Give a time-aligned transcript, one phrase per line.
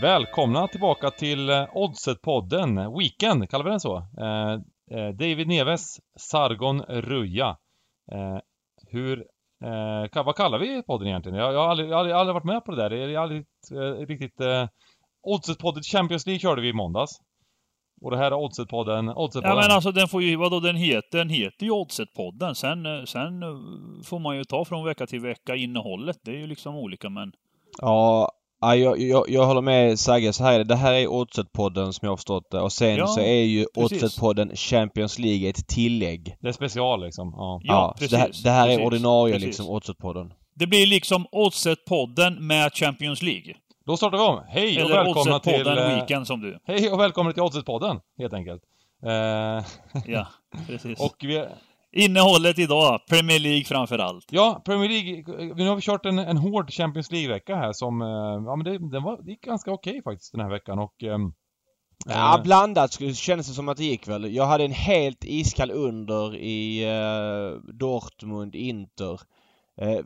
[0.00, 3.96] Välkomna tillbaka till eh, Oddset-podden, Weekend kallar vi den så.
[3.96, 4.52] Eh,
[4.98, 7.56] eh, David Neves, Sargon Ruja.
[8.12, 8.38] Eh,
[8.88, 9.18] hur,
[9.64, 11.38] eh, vad kallar vi podden egentligen?
[11.38, 12.90] Jag, jag, har aldrig, jag, har aldrig, aldrig varit med på det där.
[12.90, 14.40] Jag har aldrig eh, riktigt...
[14.40, 14.68] Eh,
[15.22, 17.10] Oddset-podden Champions League körde vi i måndags.
[18.02, 19.48] Och det här är Oddset-podden, Oddset-podden.
[19.48, 21.18] Ja men alltså den får ju, vadå den heter?
[21.18, 22.54] Den heter ju Oddset-podden.
[22.54, 23.40] Sen, sen
[24.04, 26.18] får man ju ta från vecka till vecka innehållet.
[26.22, 27.32] Det är ju liksom olika men...
[27.78, 30.32] Ja, Ja, jag, jag, jag håller med Sagge.
[30.32, 30.64] Så här är det.
[30.64, 32.60] Det här är Oddset-podden som jag har förstått det.
[32.60, 36.36] Och sen ja, så är ju Oddset-podden Champions League ett tillägg.
[36.40, 37.34] Det är special liksom.
[37.36, 38.10] Ja, ja, precis.
[38.10, 39.46] Det här, det här precis, är ordinarie precis.
[39.46, 40.30] liksom, Oddset-podden.
[40.54, 43.54] Det blir liksom Oddset-podden med Champions League.
[43.86, 44.40] Då startar vi om.
[44.48, 45.54] Hej Eller och välkomna till...
[45.54, 46.58] Eller Oddset-podden Weekend som du.
[46.64, 48.62] Hej och välkomna till Oddset-podden, helt enkelt.
[49.06, 49.10] Uh...
[50.06, 50.26] ja,
[50.66, 51.00] precis.
[51.00, 51.44] och vi,
[51.92, 54.26] Innehållet idag, Premier League framför allt.
[54.30, 55.54] Ja, Premier League.
[55.54, 58.08] Nu har vi kört en, en hård Champions League-vecka här som, eh,
[58.46, 61.02] ja men det, den var, det gick ganska okej okay, faktiskt den här veckan och
[61.02, 61.32] um,
[62.06, 64.34] Ja, eh, blandat kändes det som att det gick väl.
[64.34, 69.20] Jag hade en helt iskall under i uh, Dortmund, Inter.
[69.82, 70.00] Uh,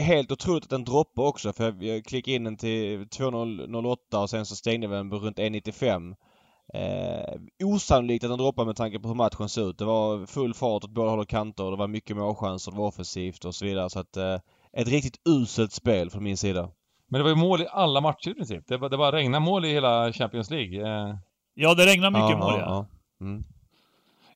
[0.00, 4.46] helt otroligt att den droppade också för jag klickade in den till 2.08 och sen
[4.46, 6.14] så stängde vi den på runt 1.95.
[6.74, 9.78] Eh, osannolikt att den droppar med tanke på hur matchen såg ut.
[9.78, 11.70] Det var full fart åt båda håll och kanter.
[11.70, 13.90] Det var mycket målchanser, det var offensivt och så vidare.
[13.90, 14.38] Så att eh,
[14.72, 16.70] ett riktigt uselt spel från min sida.
[17.08, 18.64] Men det var ju mål i alla matcher i princip.
[18.68, 20.88] Det, var, det bara regnade mål i hela Champions League.
[20.88, 21.14] Eh.
[21.54, 22.86] Ja, det regnade mycket ja, mål ja.
[23.18, 23.26] ja.
[23.26, 23.44] Mm.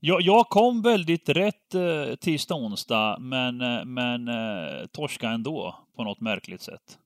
[0.01, 6.05] Jag, jag, kom väldigt rätt eh, tisdag, onsdag, men, eh, men eh, torska ändå på
[6.05, 6.99] något märkligt sätt.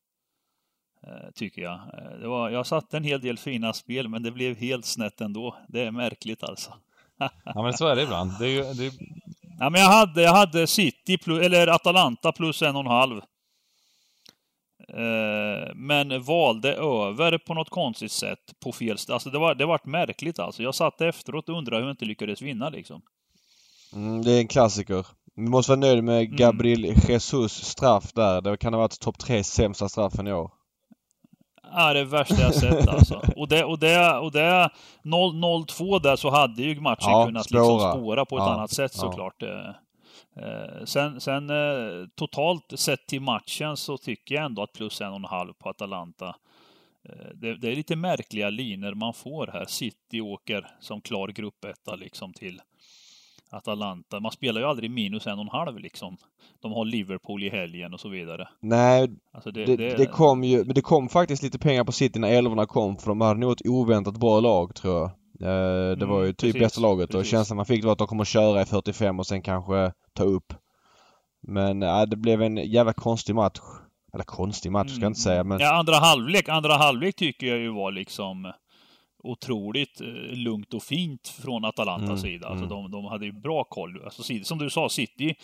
[1.09, 1.75] Eh, tycker jag.
[1.75, 5.21] Eh, det var, jag satte en hel del fina spel, men det blev helt snett
[5.21, 5.57] ändå.
[5.69, 6.75] Det är märkligt alltså.
[7.45, 8.33] ja, men så är det ibland.
[8.39, 8.93] Det är ju, det är...
[9.59, 13.21] Ja, men jag hade, jag hade City, plus, eller Atalanta plus en och en halv.
[14.89, 19.15] Eh, men valde över på något konstigt sätt på fel ställe.
[19.15, 20.63] Alltså det var, det var märkligt alltså.
[20.63, 23.03] Jag satt efteråt och undrade hur jag inte lyckades vinna liksom.
[23.93, 25.07] Mm, det är en klassiker.
[25.35, 26.37] Vi måste vara nöjda med mm.
[26.37, 26.97] Gabriel mm.
[27.09, 28.41] Jesus straff där.
[28.41, 30.51] Det kan ha varit topp tre sämsta straffen i år
[31.73, 33.23] är det värsta jag sett alltså.
[33.37, 34.71] Och det, och det, och det
[35.03, 37.61] 0-2 där så hade ju matchen ja, kunnat spåra.
[37.61, 39.35] Liksom spåra på ett ja, annat sätt såklart.
[39.39, 39.75] Ja.
[40.37, 45.09] Eh, sen, sen eh, totalt sett till matchen så tycker jag ändå att plus en
[45.09, 46.37] och en halv på Atalanta.
[47.09, 49.65] Eh, det, det, är lite märkliga linjer man får här.
[49.65, 52.61] City åker som klar gruppetta liksom till
[53.51, 54.21] Atalanta.
[54.21, 56.17] Man spelar ju aldrig minus en och en halv liksom.
[56.63, 58.49] De har Liverpool i helgen och så vidare.
[58.61, 61.93] Nej, alltså det, det, det, det, kom ju, men det kom faktiskt lite pengar på
[61.93, 65.11] City när elvorna kom för de hade nog ett oväntat bra lag tror jag.
[65.41, 67.21] Eh, det var ju mm, typ precis, bästa laget precis.
[67.21, 69.93] och känslan man fick var att de kommer att köra i 45 och sen kanske
[70.15, 70.53] ta upp.
[71.43, 73.61] Men äh, det blev en jävla konstig match.
[74.15, 75.59] Eller konstig match ska jag inte säga men...
[75.61, 78.53] Ja, andra halvlek, andra halvlek tycker jag ju var liksom
[79.19, 80.07] otroligt eh,
[80.37, 82.49] lugnt och fint från Atalantas mm, sida.
[82.49, 82.69] Alltså mm.
[82.69, 84.03] de, de hade ju bra koll.
[84.05, 85.35] Alltså, som du sa, City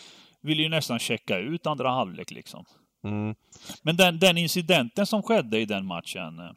[0.40, 2.64] ville ju nästan checka ut andra halvlek liksom.
[3.04, 3.34] Mm.
[3.82, 6.50] Men den, den incidenten som skedde i den matchen eh,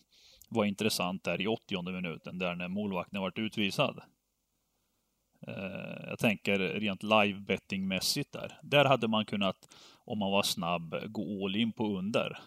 [0.50, 4.01] var intressant där i 80 minuten, där när målvakten varit utvisad.
[5.47, 8.59] Eh, jag tänker rent live bettingmässigt där.
[8.61, 9.57] Där hade man kunnat,
[10.05, 12.39] om man var snabb, gå all in på under.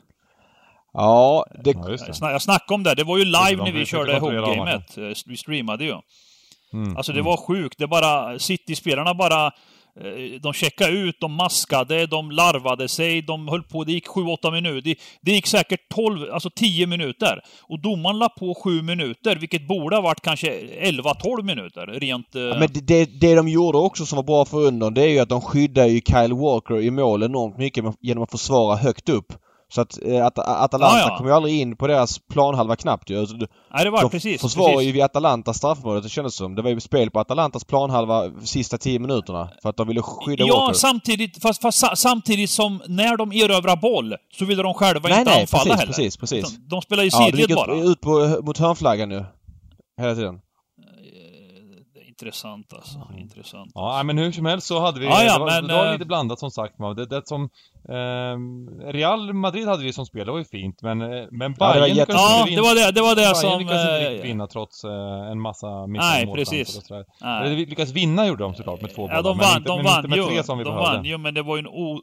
[0.92, 1.70] Ja, det...
[1.70, 2.14] Ja, det.
[2.20, 2.94] Jag snackade om det.
[2.94, 4.98] Det var ju live när vi körde homegamet.
[4.98, 5.94] Eh, vi streamade ju.
[6.72, 7.30] Mm, alltså det mm.
[7.30, 7.78] var sjukt.
[7.78, 8.38] Det bara...
[8.38, 9.50] City-spelarna bara...
[10.00, 13.84] Eh, de checkade ut, de maskade, de larvade sig, de höll på.
[13.84, 14.80] Det gick 7-8 minuter.
[14.80, 17.40] Det, det, gick säkert 12, alltså 10 minuter.
[17.62, 21.86] Och domaren la på 7 minuter, vilket borde ha varit kanske 11-12 minuter.
[21.86, 22.26] Rent...
[22.32, 25.18] Ja, men det, det, de gjorde också som var bra för under, det är ju
[25.18, 29.32] att de skyddar ju Kyle Walker i mål enormt mycket genom att försvara högt upp.
[29.72, 31.16] Så att, eh, att Atalanta ja, ja.
[31.16, 33.20] kommer ju aldrig in på deras planhalva knappt ju.
[33.20, 34.40] Alltså, Nej, det var de precis.
[34.40, 36.54] försvarar ju vid Atalantas straffområde, det kändes som.
[36.54, 39.48] Det var ju spel på Atalantas planhalva sista tio minuterna.
[39.62, 40.74] För att de ville skydda Ja, Walker.
[40.74, 45.30] samtidigt, fast, fast, samtidigt som när de erövrar boll så ville de själva nej, inte
[45.30, 45.86] nej, anfalla precis, heller.
[45.86, 46.56] precis, precis.
[46.56, 47.76] De, de spelar ju sidled ja, bara.
[47.76, 49.24] ut på, mot hörnflaggan nu.
[50.00, 50.40] Hela tiden
[52.20, 52.98] intressant alltså.
[53.10, 53.18] Mm.
[53.18, 53.70] Intressant.
[53.74, 55.06] Ja, men hur som helst så hade vi...
[55.06, 55.92] Ja, ja, det, var, men, det var äh...
[55.92, 56.74] lite blandat som sagt.
[56.96, 57.48] Det, det som...
[57.88, 58.36] Eh,
[58.92, 60.82] Real Madrid hade vi som spel, det var ju fint.
[60.82, 63.34] Men, eh, men ja, Bayern lyckades ja, inte det var det, det var det Bayern
[63.34, 63.60] som...
[63.60, 66.78] lyckades inte vinna trots eh, en massa missade Nej, precis.
[66.78, 67.04] Och sådär.
[67.20, 67.50] Nej.
[67.50, 69.14] De lyckades vinna gjorde de såklart med två bollar.
[69.14, 70.96] Ja, de vann, men inte, de men vann inte med tre som vi de behövde.
[70.96, 72.00] vann ju, men det var ju en o,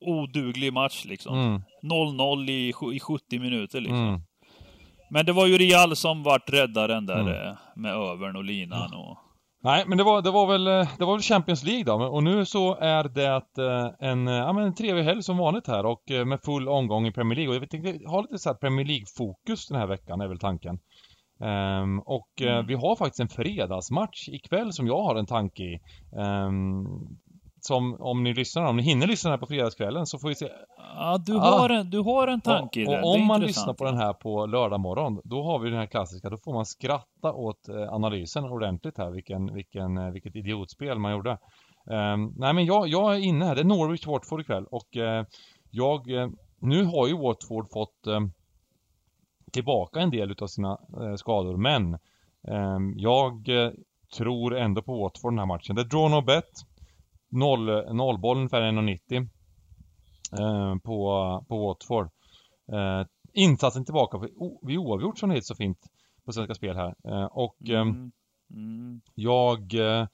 [0.00, 1.62] oduglig match liksom.
[1.82, 2.48] 0-0 mm.
[2.48, 4.08] i, i 70 minuter liksom.
[4.08, 4.20] Mm.
[5.10, 7.34] Men det var ju Real som vart räddaren där mm.
[7.34, 9.18] Eh, med övern och linan och
[9.64, 12.44] Nej, men det var, det var väl, det var väl Champions League då och nu
[12.44, 13.42] så är det
[13.98, 17.36] en, ja men en trevlig helg som vanligt här och med full omgång i Premier
[17.36, 20.78] League och jag tänkte ha lite så Premier League-fokus den här veckan är väl tanken.
[21.38, 22.66] Um, och mm.
[22.66, 25.80] vi har faktiskt en fredagsmatch ikväll som jag har en tanke i.
[26.12, 27.18] Um,
[27.66, 30.48] som om ni lyssnar, om ni hinner lyssna här på fredagskvällen så får vi se.
[30.76, 31.74] Ja, du har, ah.
[31.74, 33.02] en, du har en tanke i det.
[33.02, 35.86] Och om man lyssnar på den här på lördag morgon, då har vi den här
[35.86, 40.98] klassiska, då får man skratta åt eh, analysen ordentligt här, vilken, vilken, eh, vilket idiotspel
[40.98, 41.38] man gjorde.
[41.86, 45.24] Um, nej men jag, jag är inne här, det är Norwich Watford ikväll och uh,
[45.70, 46.28] jag, uh,
[46.58, 48.20] nu har ju Watford fått uh,
[49.52, 50.78] tillbaka en del utav sina
[51.16, 51.98] skador men
[52.48, 53.48] ehm, jag
[54.16, 55.76] tror ändå på Watford den här matchen.
[55.76, 56.64] Det är draw no bet
[57.34, 59.28] noll, nollboll ungefär 1,90
[60.38, 62.10] eh, på, på Watford.
[62.72, 64.18] Eh, insatsen tillbaka
[64.62, 65.78] vid oavgjort som det heter så fint
[66.24, 66.94] på Svenska Spel här.
[67.04, 68.12] Eh, och ehm, mm.
[68.50, 69.00] Mm.
[69.14, 70.06] jag eh,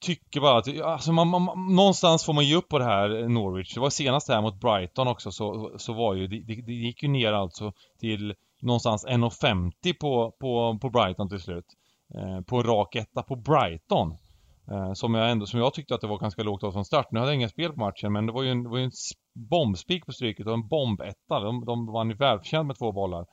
[0.00, 3.74] tycker bara att, alltså man, man, någonstans får man ge upp på det här Norwich.
[3.74, 7.08] Det var senast här mot Brighton också så, så var ju, det, det, gick ju
[7.08, 11.66] ner alltså till någonstans 1,50 på, på, på Brighton till slut.
[12.14, 14.16] Eh, på rak etta på Brighton.
[14.70, 17.10] Eh, som jag ändå, som jag tyckte att det var ganska lågt av från start.
[17.10, 18.84] Nu hade jag inga spel på matchen men det var ju en, det var ju
[18.84, 18.90] en
[19.34, 21.40] bombspik på stryket och en bombetta.
[21.40, 23.26] De, de vann ju välförtjänt med två bollar.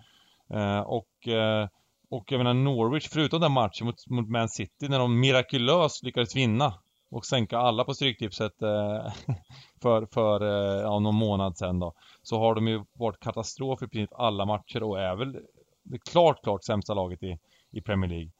[0.53, 1.67] Eh, och, eh,
[2.09, 6.35] och jag menar Norwich, förutom den matchen mot, mot Man City när de mirakulöst lyckades
[6.35, 6.73] vinna
[7.11, 9.13] och sänka alla på Stryktipset eh,
[9.81, 11.93] för, för eh, ja, någon månad sedan då.
[12.21, 15.37] Så har de ju varit katastrof i princip alla matcher och är väl
[15.83, 17.37] det klart, klart sämsta laget i,
[17.71, 18.31] i Premier League.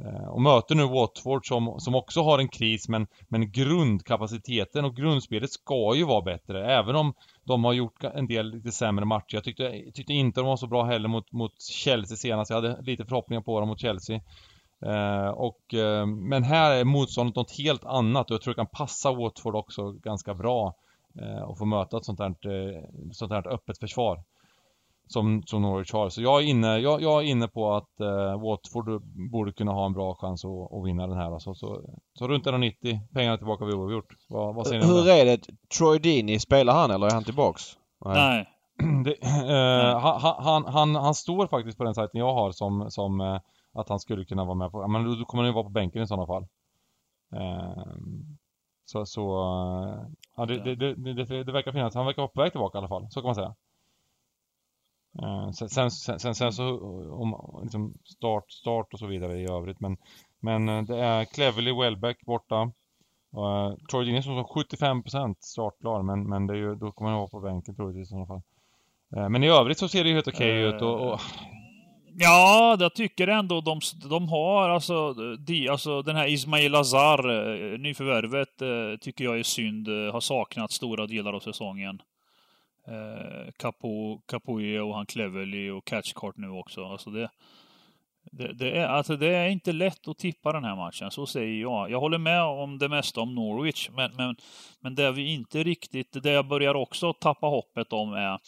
[0.00, 4.96] Eh, och möter nu Watford som, som också har en kris men, men grundkapaciteten och
[4.96, 9.34] grundspelet ska ju vara bättre även om de har gjort en del lite sämre matcher.
[9.34, 12.50] Jag tyckte, tyckte inte de var så bra heller mot, mot Chelsea senast.
[12.50, 14.20] Jag hade lite förhoppningar på dem mot Chelsea.
[14.86, 18.66] Eh, och, eh, men här är motståndet något helt annat och jag tror det kan
[18.66, 20.74] passa Watford också ganska bra.
[21.20, 24.22] Eh, och få möta ett sånt här, eh, sånt här öppet försvar
[25.12, 26.08] som, som Norwich har.
[26.08, 29.86] Så jag är inne, jag, jag är inne på att eh, Watford borde kunna ha
[29.86, 31.32] en bra chans att, att vinna den här.
[31.32, 31.80] Alltså, så,
[32.18, 34.12] så runt 1,90 pengarna tillbaka vid oavgjort.
[34.28, 35.38] Vad, vad säger ni Hur är det?
[35.78, 37.62] Troy Deeney, spelar han eller är han tillbaks?
[38.04, 38.14] Nej.
[38.14, 38.48] Nej.
[39.04, 43.20] Det, eh, han, han, han, han, står faktiskt på den sajten jag har som, som
[43.20, 43.40] eh,
[43.74, 46.02] att han skulle kunna vara med på, men då kommer han ju vara på bänken
[46.02, 46.46] i sådana fall.
[47.36, 47.92] Eh,
[48.84, 50.06] så, så eh,
[50.36, 52.88] ja, det, det, det, det, verkar finnas, han verkar vara på väg tillbaka i alla
[52.88, 53.54] fall, så kan man säga.
[55.18, 56.78] Eh, sen, sen, sen, sen, så
[57.12, 59.80] om liksom start, start och så vidare i övrigt.
[59.80, 59.96] Men,
[60.40, 62.72] men eh, det är Cleverly Welbeck borta.
[63.36, 67.28] Uh, Troy Dinius som 75% startklar men, men det är ju, då kommer han vara
[67.28, 68.42] på bänken troligtvis i sådana fall.
[69.16, 71.20] Uh, men i övrigt så ser det ju helt okej okay ut och, och...
[72.14, 73.80] Ja, jag tycker ändå de,
[74.10, 77.22] de har alltså, de, alltså den här Ismail Azar,
[77.78, 78.48] nyförvärvet,
[79.00, 81.98] tycker jag är synd, har saknat stora delar av säsongen
[82.88, 86.84] eh, Capo, Capoe och han Cleverly och Catchcart nu också.
[86.84, 87.30] Alltså det,
[88.32, 91.60] det, det, är, alltså det är inte lätt att tippa den här matchen, så säger
[91.60, 91.90] jag.
[91.90, 94.36] Jag håller med om det mesta om Norwich, men, men,
[94.80, 98.38] men det vi inte riktigt, det jag börjar också tappa hoppet om är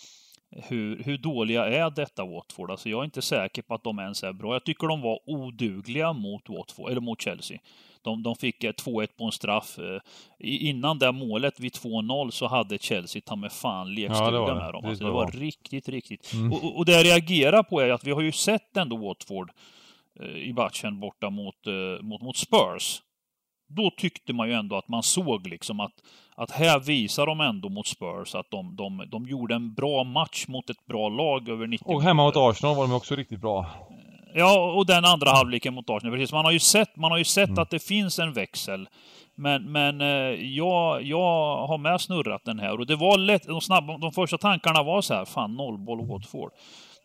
[0.50, 2.70] hur, hur dåliga är detta Watford?
[2.70, 4.54] Alltså jag är inte säker på att de ens är bra.
[4.54, 7.58] Jag tycker de var odugliga mot Watford, eller mot Chelsea.
[8.04, 9.78] De, de fick 2-1 på en straff.
[9.78, 10.00] Eh,
[10.38, 14.84] innan det målet vid 2-0 så hade Chelsea ta med fan lekstuga ja, med dem.
[14.84, 16.32] Alltså det var riktigt, riktigt.
[16.32, 16.52] Mm.
[16.52, 19.50] Och, och det jag reagerar på är att vi har ju sett ändå Watford
[20.20, 23.02] eh, i matchen borta mot, eh, mot, mot Spurs.
[23.68, 25.94] Då tyckte man ju ändå att man såg liksom att,
[26.34, 30.44] att här visar de ändå mot Spurs att de, de, de gjorde en bra match
[30.48, 33.66] mot ett bra lag över 90 Och hemma mot Arsenal var de också riktigt bra.
[34.36, 36.16] Ja, och den andra halvleken mot Arsenal.
[36.16, 36.32] Precis.
[36.32, 37.62] Man har ju sett, man har ju sett mm.
[37.62, 38.88] att det finns en växel.
[39.34, 43.60] Men, men eh, jag, jag har med snurrat den här och det var lätt, de,
[43.60, 46.52] snabba, de första tankarna var så här, fan nollboll Watford.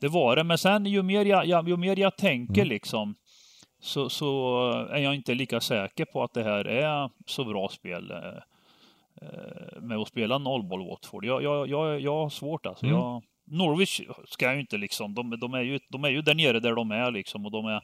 [0.01, 2.69] Det var det, men sen ju mer jag, ju mer jag tänker mm.
[2.69, 3.15] liksom,
[3.81, 8.11] så, så är jag inte lika säker på att det här är så bra spel
[8.11, 8.17] eh,
[9.21, 11.25] eh, med att spela nollboll Watford.
[11.25, 12.85] Jag, jag, jag, jag har svårt alltså.
[12.85, 12.97] Mm.
[12.97, 16.59] Jag, Norwich ska ju inte liksom, de, de, är ju, de är ju där nere
[16.59, 17.45] där de är liksom.
[17.45, 17.81] Och de är,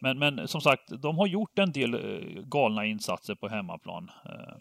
[0.00, 4.10] men, men som sagt, de har gjort en del eh, galna insatser på hemmaplan.
[4.24, 4.56] Eh,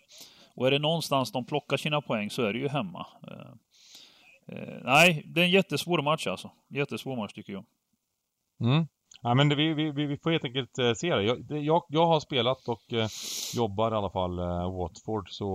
[0.56, 3.08] och är det någonstans de plockar sina poäng så är det ju hemma.
[3.28, 6.52] Eh, nej, det är en jättesvår match alltså.
[6.70, 7.66] Jättesvår match tycker jag.
[8.62, 8.88] Mm.
[9.22, 11.24] Ja, men det, vi, vi, vi får helt enkelt eh, se det.
[11.24, 13.08] Jag, jag, jag har spelat och eh,
[13.56, 15.46] jobbar i alla fall eh, Watford så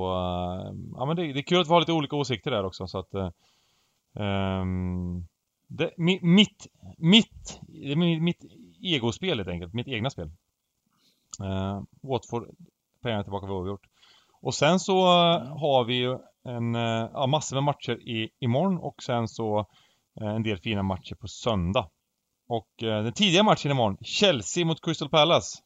[0.96, 2.98] ja men det, det, är kul att vi har lite olika åsikter där också så
[2.98, 3.34] att
[4.14, 5.28] Um,
[5.68, 7.60] det, mitt, mitt, mitt,
[8.20, 8.44] mitt
[8.82, 10.30] egospel helt enkelt, mitt egna spel.
[11.40, 12.54] Uh, Watford
[13.02, 13.86] pengarna tillbaka för oavgjort.
[14.42, 15.48] Och sen så mm.
[15.48, 19.58] har vi ju en, eh, ja, massor med matcher i, imorgon och sen så
[20.20, 21.88] eh, en del fina matcher på söndag.
[22.48, 25.58] Och den tidiga matchen imorgon, Chelsea mot Crystal Palace.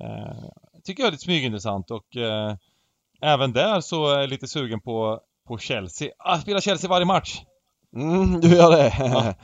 [0.00, 0.50] Ehm,
[0.84, 2.16] tycker jag är lite smygintressant och
[3.22, 6.12] även där så är jag lite sugen på, på Chelsea.
[6.18, 7.42] Ah, spela Chelsea varje match!
[7.96, 8.94] Mm, du gör det.
[8.98, 9.34] Ja.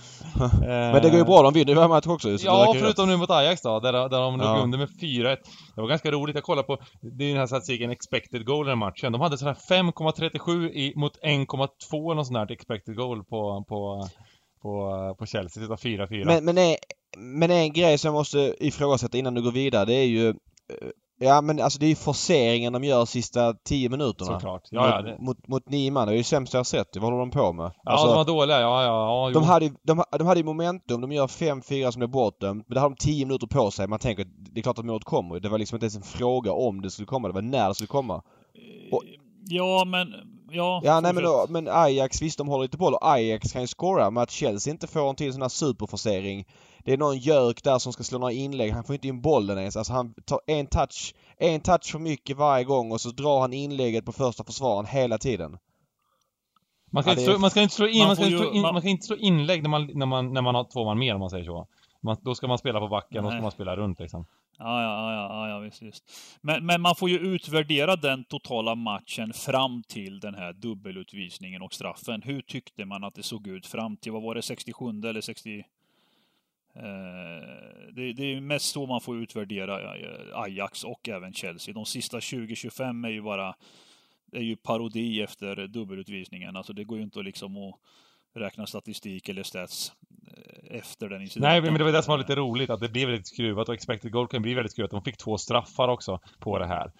[0.92, 3.30] Men det går ju bra, de vinner ju varje match också Ja, förutom nu mot
[3.30, 4.62] Ajax då, där, där de låg ja.
[4.62, 5.36] under med 4-1.
[5.74, 8.70] Det var ganska roligt, jag kollade på, det är den här statistiken expected goal i
[8.70, 9.12] den matchen.
[9.12, 14.08] De hade sådär 5,37 mot 1,2 eller något sånt där expected goal på, på,
[14.62, 16.24] på, på Chelsea, utav 4-4.
[16.24, 16.76] Men, men, är,
[17.18, 20.34] men en grej som jag måste ifrågasätta innan du går vidare, det är ju
[21.20, 24.32] Ja men alltså det är ju forceringen de gör sista 10 minuterna.
[24.32, 24.62] Såklart.
[24.70, 25.16] Ja, ja, det...
[25.18, 26.08] mot, mot nio man.
[26.08, 26.96] Det är ju sämst jag har sett.
[26.96, 27.64] Vad håller de på med?
[27.84, 28.60] Ja, alltså, de var dåliga.
[28.60, 29.30] Ja, ja, ja.
[29.34, 31.00] De hade, de, de hade ju momentum.
[31.00, 32.68] De gör 5-4 som blir bortdömt.
[32.68, 33.86] Men det hade de 10 minuter på sig.
[33.88, 35.40] Man tänker det är klart att målet kommer.
[35.40, 37.28] Det var liksom inte ens en fråga om det skulle komma.
[37.28, 38.22] Det var när det skulle komma.
[38.92, 39.02] Och,
[39.48, 40.14] ja, men...
[40.50, 43.60] Ja, ja nej men, då, men Ajax, visst de håller lite boll och Ajax kan
[43.60, 44.10] ju scora.
[44.10, 46.44] Men att Chelsea inte får en till sån här superforcering
[46.88, 48.72] det är någon gök där som ska slå några inlägg.
[48.72, 49.76] Han får inte in bollen ens.
[49.76, 53.52] Alltså han tar en touch, en touch för mycket varje gång och så drar han
[53.52, 55.58] inlägget på första försvararen hela tiden.
[56.92, 58.52] Man ska, ja, inte, slå, man ska inte slå in, man, man, ska ju, slå
[58.52, 58.74] in, man...
[58.74, 61.14] man ska inte slå inlägg när man, när man, när man har två man mer
[61.14, 61.66] om man säger så.
[62.02, 64.26] Man, då ska man spela på backen, och då ska man spela runt liksom.
[64.58, 66.04] Ja, ja, ja, ja, visst, visst.
[66.40, 71.74] Men, men man får ju utvärdera den totala matchen fram till den här dubbelutvisningen och
[71.74, 72.22] straffen.
[72.22, 75.64] Hur tyckte man att det såg ut fram till, vad var det, 67 eller 60?
[76.78, 81.74] Eh, det, det, är mest så man får utvärdera eh, Ajax och även Chelsea.
[81.74, 83.54] De sista 20-25 är ju bara
[84.32, 86.56] är ju parodi efter dubbelutvisningen.
[86.56, 87.74] Alltså det går ju inte att liksom att
[88.34, 89.92] räkna statistik eller stats
[90.26, 91.62] eh, efter den incidenten.
[91.62, 93.74] Nej, men det var det som var lite roligt, att det blev väldigt skruvat och
[93.74, 94.90] expected goal kan bli väldigt skruvat.
[94.90, 96.92] De fick två straffar också på det här.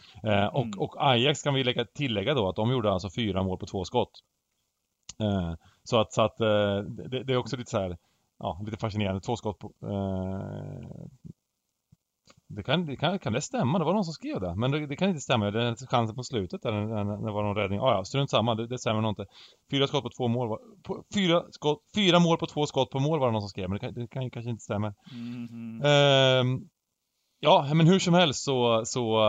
[0.52, 0.78] Och, mm.
[0.78, 3.84] och Ajax kan vi lägga, tillägga då att de gjorde alltså fyra mål på två
[3.84, 4.10] skott.
[5.84, 7.96] Så att, så att det, det, är också lite så här
[8.38, 9.20] ja, lite fascinerande.
[9.20, 9.72] Två skott på...
[9.82, 11.06] Eh,
[12.48, 13.78] det kan, det kan, kan det stämma?
[13.78, 14.54] Det var någon som skrev det.
[14.54, 15.50] Men det, det kan inte stämma.
[15.50, 16.72] Det är chansen på slutet där
[17.26, 17.80] det var någon räddning.
[17.80, 18.54] Ah, ja, strunt samma.
[18.54, 19.26] Det, det stämmer nog inte.
[19.70, 20.48] Fyra skott på två mål.
[20.48, 23.48] Var, på, fyra, skott, fyra mål på två skott på mål var det någon som
[23.48, 23.68] skrev.
[23.68, 24.94] Men det, kan, det kan, kanske inte stämma.
[25.12, 25.84] Mm -hmm.
[25.84, 26.60] eh,
[27.40, 29.20] ja, men hur som helst så, så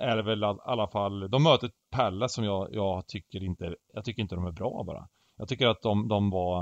[0.00, 1.30] är det väl i alla fall...
[1.30, 3.74] De möter Pelle som jag, jag tycker inte...
[3.92, 5.08] Jag tycker inte de är bra bara.
[5.36, 6.60] Jag tycker att de, de var...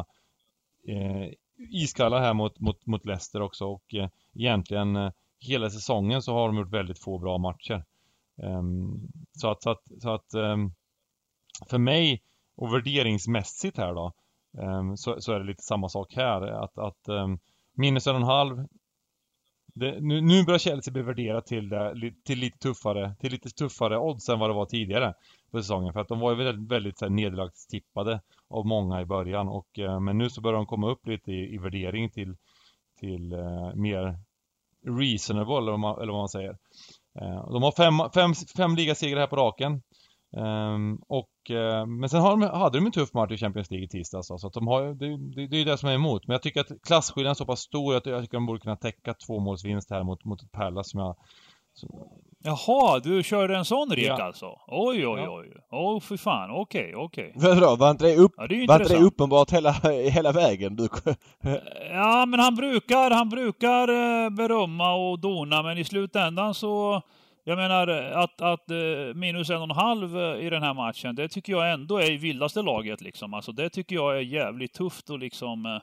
[0.89, 5.11] Eh, iskalla här mot, mot, mot Leicester också och eh, egentligen eh,
[5.41, 7.85] hela säsongen så har de gjort väldigt få bra matcher.
[8.43, 10.75] Um, så att, så att, så att um,
[11.71, 12.23] för mig
[12.57, 14.13] och värderingsmässigt här då
[14.59, 17.39] um, så, så, är det lite samma sak här att, att um,
[17.75, 18.67] minus en och en halv
[19.67, 23.99] det, nu, nu börjar Chelsea bli värderat till, det, till lite tuffare till lite tuffare
[23.99, 25.15] odds än vad det var tidigare
[25.51, 28.21] på säsongen för att de var ju väldigt, väldigt nederlagstippade
[28.51, 31.55] av många i början och eh, men nu så börjar de komma upp lite i,
[31.55, 32.37] i värdering till
[33.01, 34.19] till eh, mer
[34.87, 36.57] reasonable eller vad man, eller vad man säger.
[37.21, 39.83] Eh, de har fem, fem, fem ligasegrar här på raken.
[40.37, 43.85] Um, och, uh, men sen har de, hade de en tuff match i Champions League
[43.85, 44.39] i tisdags alltså.
[44.39, 46.27] så att de har, det, det, det är det som är emot.
[46.27, 48.77] Men jag tycker att klasskillnaden är så pass stor att jag tycker de borde kunna
[48.77, 51.17] täcka två målsvinst här mot, mot ett Pallas som jag...
[52.47, 54.23] Jaha, du körde en sån rek ja.
[54.23, 54.47] alltså?
[54.67, 55.53] Oj, oj, oj.
[55.71, 56.51] Åh, oh, för fan.
[56.51, 57.33] Okej, okay, okej.
[57.37, 57.55] Okay.
[57.55, 59.73] Vadå, var inte det, upp, ja, det var inte det uppenbart hela,
[60.11, 60.77] hela vägen?
[60.77, 60.89] Du...
[61.91, 67.03] ja, men han brukar, han brukar eh, berömma och dona, men i slutändan så
[67.45, 71.15] jag menar att, att eh, minus en och en halv eh, i den här matchen,
[71.15, 73.35] det tycker jag ändå är i vildaste laget liksom.
[73.35, 75.81] Alltså det tycker jag är jävligt tufft och liksom...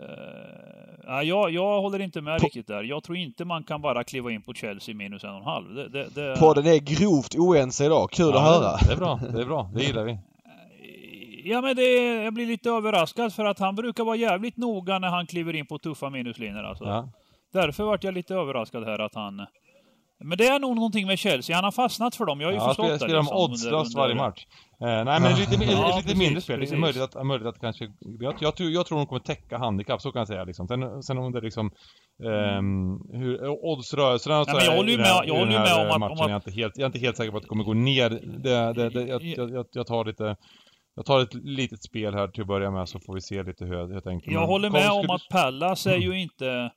[0.00, 2.82] Uh, jag, jag håller inte med på, riktigt där.
[2.82, 5.74] Jag tror inte man kan bara kliva in på Chelsea minus en och en halv.
[5.74, 6.36] Det, det, det...
[6.38, 8.10] Podden är grovt oense idag.
[8.10, 8.76] Kul ja, att höra.
[8.86, 9.20] Det är bra.
[9.32, 9.70] Det är bra.
[9.74, 10.18] Det gillar vi.
[11.44, 15.08] Ja, men det, jag blir lite överraskad för att han brukar vara jävligt noga när
[15.08, 16.62] han kliver in på tuffa minuslinjer.
[16.62, 16.84] Alltså.
[16.84, 17.08] Ja.
[17.52, 19.46] Därför vart jag lite överraskad här att han
[20.24, 21.56] men det är nog någonting med Chelsea.
[21.56, 22.40] Han har fastnat för dem.
[22.40, 22.98] Jag har ju ja, förstått det.
[22.98, 24.46] spelar de liksom, oddslöst varje match.
[24.80, 26.60] Eh, nej, men lite, lite, ja, lite mindre spel.
[26.60, 27.88] Det är möjligt att, möjligt att kanske...
[28.20, 30.44] Jag, jag, tror, jag tror de kommer täcka handikapp, så kan jag säga.
[30.44, 30.68] Liksom.
[30.68, 31.70] Sen, sen om det liksom...
[32.58, 36.10] Um, hur, oddsrörelserna så jag håller ju med, jag håller med om att...
[36.10, 36.18] Om att...
[36.18, 38.10] Jag, är inte helt, jag är inte helt säker på att det kommer gå ner.
[38.10, 40.36] Det, det, det, jag, jag, jag tar lite...
[40.94, 43.64] Jag tar ett litet spel här till att börja med så får vi se lite
[43.64, 44.32] hur jag tänker.
[44.32, 46.70] Jag håller med om att Pallas är ju inte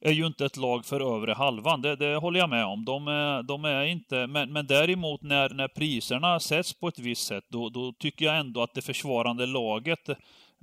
[0.00, 1.82] är ju inte ett lag för övre halvan.
[1.82, 2.84] Det, det håller jag med om.
[2.84, 7.26] De är, de är inte, men, men däremot när, när priserna sätts på ett visst
[7.26, 10.08] sätt, då, då tycker jag ändå att det försvarande laget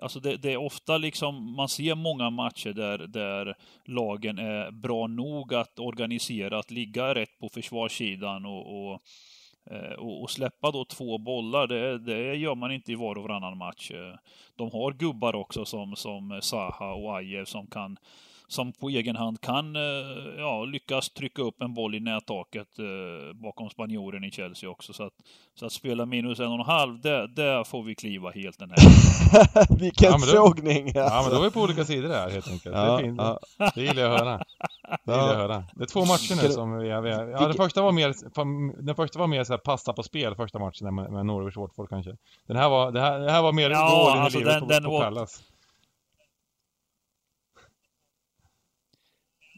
[0.01, 5.08] Alltså det, det, är ofta liksom, man ser många matcher där, där lagen är bra
[5.08, 9.01] nog att organisera, att ligga rätt på försvarssidan och, och
[9.72, 13.58] eh, och, släppa då två bollar, det, det, gör man inte i var och varannan
[13.58, 13.92] match.
[14.56, 17.98] De har gubbar också som, som Saha och Ajev som kan
[18.48, 19.82] som på egen hand kan eh,
[20.38, 24.94] ja, lyckas trycka upp en boll i nättaket eh, bakom spanjoren i Chelsea också.
[24.94, 25.14] Så att,
[25.60, 28.70] så att spela minus en och en halv, där, där får vi kliva helt den
[28.70, 28.78] här
[29.80, 30.92] Vilken ja, sågning!
[30.96, 32.75] Ja, men då är vi på olika sidor där helt enkelt.
[32.75, 33.22] Ja, det är fint.
[33.22, 33.40] Ja.
[33.75, 34.44] Det gillar jag att höra.
[35.06, 35.64] Det gillar jag att höra.
[35.74, 38.14] Det är två matcher nu som vi, vi ja, den första var mer,
[38.86, 41.90] den första var mer så här, passa på spel första matchen med, med Norwich Watford
[41.90, 42.16] kanske.
[42.48, 44.62] Den här var, det här, det här var mer ja, mål alltså i livet den,
[44.62, 45.44] på, den på Pallas.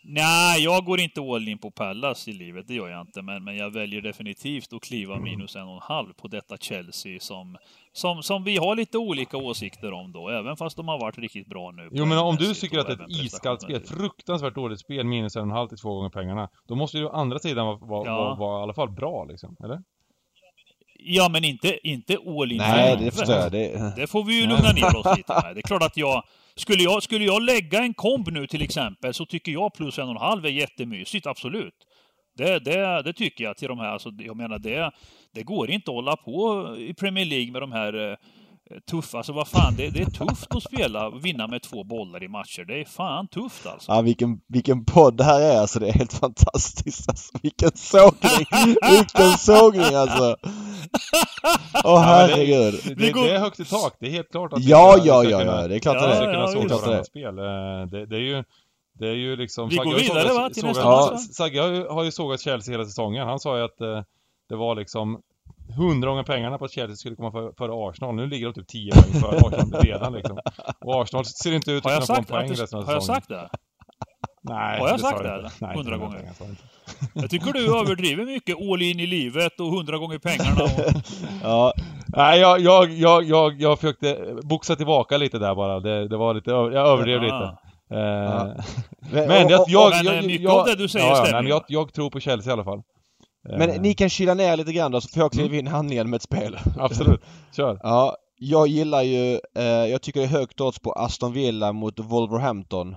[0.10, 3.22] Nej, jag går inte all in på Pallas i livet, det gör jag inte.
[3.22, 7.20] Men, men jag väljer definitivt att kliva minus en och en halv på detta Chelsea
[7.20, 7.58] som,
[7.94, 11.48] som, som vi har lite olika åsikter om då, även fast de har varit riktigt
[11.48, 11.90] bra nu.
[11.92, 15.42] Jo, men om du tycker att ett iskallt spel, ett fruktansvärt dåligt spel, minus en
[15.42, 18.06] och en halv till två gånger pengarna, då måste ju å andra sidan vara, vara,
[18.06, 18.16] ja.
[18.16, 19.82] vara, vara i alla fall bra liksom, eller?
[21.00, 22.58] Ja, men inte, inte all in.
[22.58, 23.52] Nej, det förstår jag.
[23.52, 23.94] Det...
[23.96, 25.56] det får vi ju lugna ner oss lite med.
[25.56, 26.24] Det är klart att jag,
[26.58, 30.06] skulle jag, skulle jag lägga en komb nu till exempel så tycker jag plus en
[30.06, 31.76] och en halv är jättemysigt, absolut.
[32.38, 34.92] Det, det, det tycker jag till de här, alltså, jag menar det,
[35.34, 38.18] det går inte att hålla på i Premier League med de här eh,
[38.92, 42.28] tuffa, alltså vad fan, det, det, är tufft att spela, vinna med två bollar i
[42.28, 42.66] matcher.
[42.66, 43.92] Det är fan tufft alltså.
[43.92, 45.80] Ja, vilken, vilken podd det här är alltså.
[45.80, 47.34] Det är helt fantastiskt alltså.
[47.42, 48.46] Vilken sågning!
[48.92, 50.36] vilken sågning alltså!
[51.84, 52.74] Åh oh, herregud.
[52.84, 53.96] Det, det, det, är högt i tak.
[54.00, 56.34] Det är helt klart att ja, ja, ja, ja, det är klart ja, det är.
[56.34, 57.38] Ja, ja, kunna såga spel.
[57.38, 57.44] Eh,
[57.92, 58.44] det, det är ju
[59.00, 59.70] det är ju liksom...
[59.70, 61.22] Vi går vidare va, till nästa match?
[61.22, 63.28] Sagge har ju sågat Chelsea hela säsongen.
[63.28, 64.02] Han sa ju att eh,
[64.50, 65.22] det var liksom
[65.76, 68.16] hundra gånger pengarna på att Chelsea skulle komma före för Arsenal.
[68.16, 70.40] Nu ligger de typ 10 poäng före Arsenal redan liksom.
[70.80, 72.88] Och Arsenal ser inte ut att kunna få en poäng resten av säsongen.
[72.88, 73.50] Har jag sagt det?
[74.42, 75.50] Nej, Har jag sagt det?
[75.76, 76.32] Hundra gånger?
[77.14, 78.58] Jag tycker du överdriver mycket.
[78.58, 80.64] All in i livet och hundra gånger pengarna.
[80.64, 81.04] Och...
[81.44, 81.74] ja.
[82.08, 85.80] Nej, jag, jag, jag, jag, jag försökte boxa tillbaka lite där bara.
[85.80, 87.58] Det, det var lite, jag överdrev lite.
[87.92, 88.56] Uh, ja.
[89.12, 91.42] Men jag, jag, jag, jag, mycket av det du säger ja, stämmer.
[91.42, 92.82] Nej, jag, jag tror på Chelsea i alla fall.
[93.48, 95.60] Men uh, ni kan kyla ner lite grann då så får jag kliva mm.
[95.60, 96.60] in handlingen med ett spel.
[96.78, 97.22] Absolut,
[97.56, 97.80] kör.
[97.84, 102.00] Ja, jag gillar ju, eh, jag tycker det är högt odds på Aston Villa mot
[102.00, 102.96] Wolverhampton.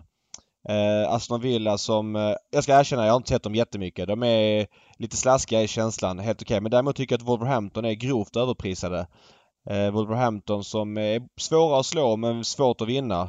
[0.69, 4.09] Eh, Aston Villa som, eh, jag ska erkänna, jag har inte sett dem jättemycket.
[4.09, 4.67] De är
[4.99, 6.55] lite slaskiga i känslan, helt okej.
[6.55, 6.61] Okay.
[6.61, 9.07] Men däremot tycker jag att Wolverhampton är grovt överprisade.
[9.71, 13.29] Eh, Wolverhampton som är svåra att slå men svårt att vinna.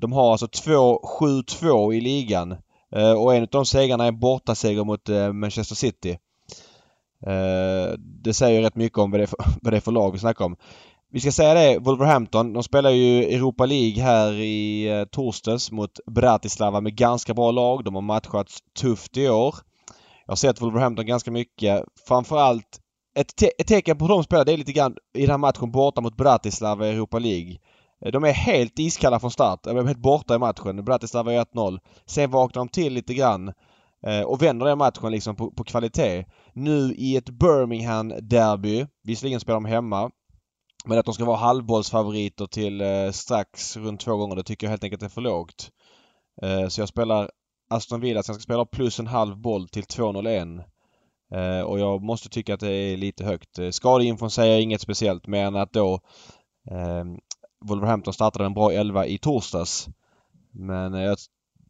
[0.00, 2.56] De har alltså 2-7-2 i ligan.
[2.96, 6.18] Eh, och en av de segrarna är en bortaseger mot eh, Manchester City.
[7.26, 10.12] Eh, det säger rätt mycket om vad det är för, vad det är för lag
[10.12, 10.56] vi snackar om.
[11.10, 15.90] Vi ska säga det, Wolverhampton, de spelar ju Europa League här i eh, torsdags mot
[16.06, 17.84] Bratislava med ganska bra lag.
[17.84, 19.54] De har matchats tufft i år.
[20.26, 21.84] Jag har sett Wolverhampton ganska mycket.
[22.08, 22.80] Framförallt
[23.14, 25.38] ett, te ett tecken på hur de spelar det är lite grann i den här
[25.38, 27.56] matchen borta mot Bratislava i Europa League.
[28.04, 29.60] Eh, de är helt iskalla från start.
[29.62, 30.84] De är helt borta i matchen.
[30.84, 31.78] Bratislava är 1-0.
[32.06, 33.52] Sen vaknar de till lite grann
[34.06, 36.24] Eh, och vänder den matchen liksom på, på kvalitet.
[36.52, 40.10] Nu i ett Birmingham-derby, visserligen spelar de hemma,
[40.84, 44.70] men att de ska vara halvbollsfavoriter till eh, strax runt två gånger, det tycker jag
[44.70, 45.70] helt enkelt är för lågt.
[46.42, 47.30] Eh, så jag spelar
[47.70, 50.64] Aston Villa, sen ska spela plus en halv boll till 2-0-1.
[51.34, 53.58] Eh, och jag måste tycka att det är lite högt.
[53.58, 56.00] Eh, skadeinfon säger inget speciellt men att då
[56.70, 57.04] eh,
[57.64, 59.88] Wolverhampton startade en bra elva i torsdags.
[60.52, 61.18] Men eh, jag,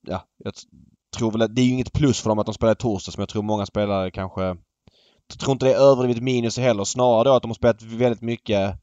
[0.02, 0.54] ja, jag
[1.14, 3.16] tror väl att det är ju inget plus för dem att de spelar i torsdags
[3.16, 4.56] men jag tror många spelare kanske
[5.28, 6.84] jag tror inte det är överdrivet minus heller.
[6.84, 8.74] Snarare då att de har spelat väldigt mycket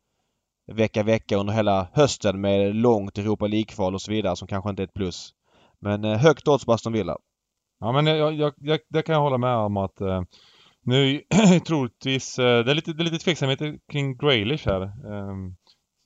[0.73, 4.83] vecka, vecka under hela hösten med långt Europa League-kval och så vidare som kanske inte
[4.83, 5.33] är ett plus.
[5.79, 7.17] Men eh, högt odds på Aston Villa.
[7.79, 10.21] Ja men jag, jag, jag, det kan jag hålla med om att eh,
[10.85, 11.21] nu
[11.67, 13.59] troligtvis, eh, det, är lite, det är lite tveksamhet
[13.91, 14.81] kring Graylish här.
[14.81, 15.55] Ehm,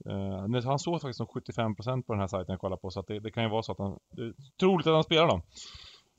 [0.09, 3.07] eh, han står faktiskt som 75% på den här sajten jag kollar på så att
[3.07, 5.41] det, det kan ju vara så att han, det är troligt att han spelar dem.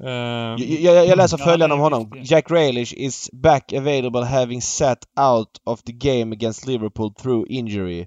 [0.04, 2.12] Uh, jag, jag, läser följande om honom.
[2.22, 8.06] Jack Grealish is back available having sat out of the game against Liverpool through injury.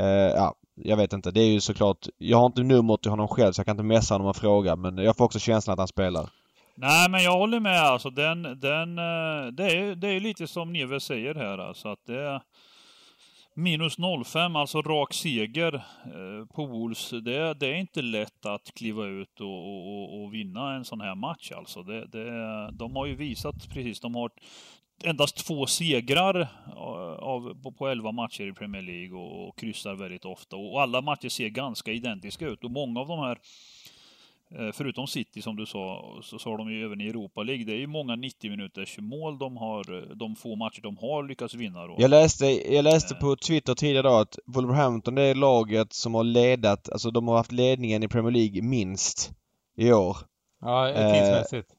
[0.00, 1.30] Uh, ja, jag vet inte.
[1.30, 2.06] Det är ju såklart...
[2.18, 4.76] Jag har inte numret till honom själv så jag kan inte messa honom och fråga
[4.76, 6.30] men jag får också känslan att han spelar.
[6.74, 8.10] Nej men jag håller med alltså.
[8.10, 12.40] Den, den, eh, det, är, det är lite som Neves säger här alltså att det
[13.54, 17.10] Minus 05, alltså rak seger eh, på Wolves.
[17.10, 21.14] Det, det, är inte lätt att kliva ut och, och, och vinna en sån här
[21.14, 21.82] match alltså.
[21.82, 24.30] Det, det, de har ju visat precis, de har
[25.04, 30.24] endast två segrar eh, av, på 11 matcher i Premier League och, och kryssar väldigt
[30.24, 30.56] ofta.
[30.56, 33.38] Och alla matcher ser ganska identiska ut och många av de här
[34.72, 37.64] förutom City som du sa, så, så har de ju även i Europa League.
[37.64, 41.28] Det är ju många 90 minuters mål de har, eh, de få matcher de har
[41.28, 41.96] lyckats vinna då.
[41.98, 46.24] Jag läste, jag läste på Twitter tidigare då att Wolverhampton det är laget som har
[46.24, 49.32] ledat, alltså de har haft ledningen i Premier League minst
[49.76, 50.16] i år.
[50.60, 51.70] Ja, eh, tidsmässigt.
[51.70, 51.76] Eh,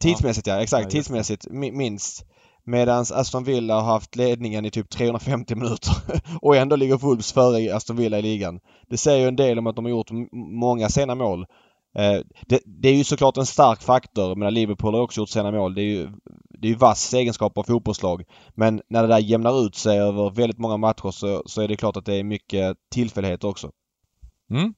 [0.00, 0.84] tidsmässigt ja, ja exakt.
[0.84, 2.26] Ja, tidsmässigt minst.
[2.68, 5.94] Medan Aston Villa har haft ledningen i typ 350 minuter
[6.42, 8.60] och ändå ligger Wolves före Aston Villa i ligan.
[8.88, 11.46] Det säger ju en del om att de har gjort många sena mål.
[11.98, 14.36] Eh, det, det, är ju såklart en stark faktor.
[14.36, 15.74] Men Liverpool har också gjort sina mål.
[15.74, 16.08] Det är ju,
[16.48, 18.24] det är ju vass egenskap av fotbollslag.
[18.54, 21.76] Men när det där jämnar ut sig över väldigt många matcher så, så är det
[21.76, 23.70] klart att det är mycket tillfälligheter också.
[24.50, 24.74] Mm.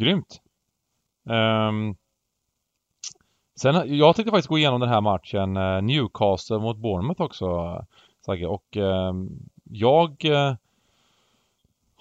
[0.00, 0.40] Grymt.
[1.24, 1.96] Um,
[3.60, 7.46] sen, jag tänkte faktiskt gå igenom den här matchen eh, Newcastle mot Bournemouth också,
[8.26, 8.46] Sagge.
[8.46, 9.30] Och um,
[9.64, 10.54] jag uh,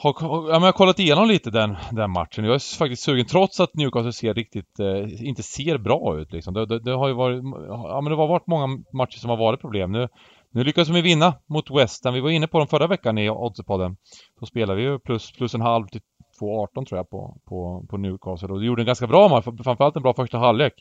[0.04, 2.46] har, ja, men jag har kollat igenom lite den, den matchen.
[2.46, 6.54] Jag är faktiskt sugen, trots att Newcastle ser riktigt, eh, inte ser bra ut liksom.
[6.54, 9.38] Det, det, det, har ju varit, ja men det har varit många matcher som har
[9.38, 9.92] varit problem.
[9.92, 10.08] Nu,
[10.52, 12.14] nu lyckades vi vinna mot West Ham.
[12.14, 13.98] Vi var inne på dem förra veckan i Oddspodden.
[14.40, 16.02] Då spelade vi ju plus, plus en halv till
[16.42, 18.48] 2.18 tror jag på, på, på Newcastle.
[18.48, 20.74] Och vi gjorde en ganska bra match, framförallt en bra första halvlek.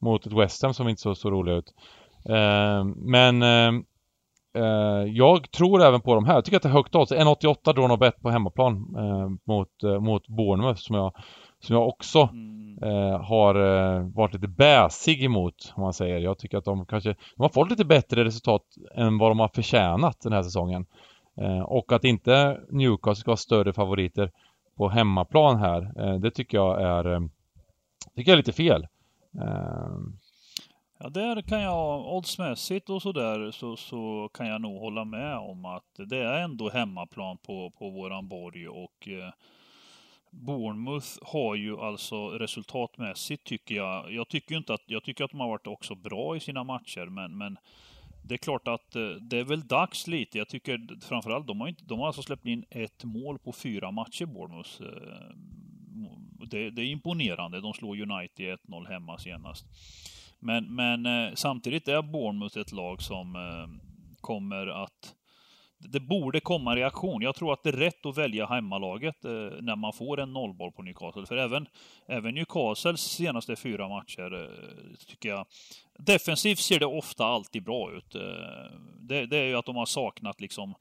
[0.00, 1.74] Mot ett West Ham som inte såg så roligt ut.
[2.28, 3.82] Eh, men eh,
[4.56, 6.34] Eh, jag tror även på de här.
[6.34, 7.12] Jag tycker att det är högt odds.
[7.12, 11.12] 1,88 drawn och bet på hemmaplan eh, mot, eh, mot Bournemouth som jag,
[11.60, 12.78] som jag också mm.
[12.82, 16.18] eh, har eh, varit lite bäsig emot om man säger.
[16.18, 18.62] Jag tycker att de kanske de har fått lite bättre resultat
[18.94, 20.86] än vad de har förtjänat den här säsongen.
[21.40, 24.30] Eh, och att inte Newcastle ska vara större favoriter
[24.76, 25.92] på hemmaplan här.
[26.18, 27.28] det tycker jag är,
[28.16, 28.86] tycker jag är lite fel.
[30.98, 35.64] Ja, där kan jag oddsmässigt och sådär så, så kan jag nog hålla med om
[35.64, 39.32] att det är ändå hemmaplan på, på våran borg och eh,
[40.30, 45.40] Bournemouth har ju alltså resultatmässigt tycker jag, jag tycker inte att, jag tycker att de
[45.40, 47.58] har varit också bra i sina matcher men, men
[48.22, 50.38] det är klart att eh, det är väl dags lite.
[50.38, 53.90] Jag tycker framförallt, de har, inte, de har alltså släppt in ett mål på fyra
[53.90, 54.82] matcher, Bournemouth.
[54.82, 55.36] Eh,
[56.50, 57.60] det, det är imponerande.
[57.60, 59.66] De slår United 1-0 hemma senast.
[60.38, 63.86] Men, men eh, samtidigt är Bournemouth ett lag som eh,
[64.20, 65.14] kommer att
[65.78, 67.22] det borde komma en reaktion.
[67.22, 70.72] Jag tror att det är rätt att välja hemmalaget eh, när man får en nollboll
[70.72, 71.26] på Newcastle.
[71.26, 71.66] För även,
[72.06, 75.46] även Newcastles senaste fyra matcher eh, tycker jag...
[75.98, 78.14] Defensivt ser det ofta alltid bra ut.
[78.14, 78.20] Eh,
[79.00, 80.74] det, det, är ju att de har saknat liksom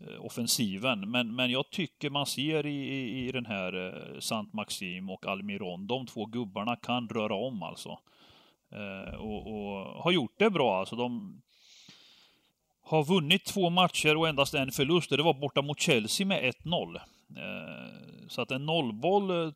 [0.00, 1.10] eh, offensiven.
[1.10, 5.26] Men, men jag tycker man ser i, i, i den här eh, Sant Maxim och
[5.26, 7.98] Almiron, de två gubbarna kan röra om alltså.
[8.74, 10.78] Eh, och, och, har gjort det bra.
[10.78, 11.42] Alltså de
[12.82, 15.10] har vunnit två matcher och endast en förlust.
[15.10, 16.96] Det var borta mot Chelsea med 1-0.
[16.96, 19.52] Eh, så att en nollboll eh,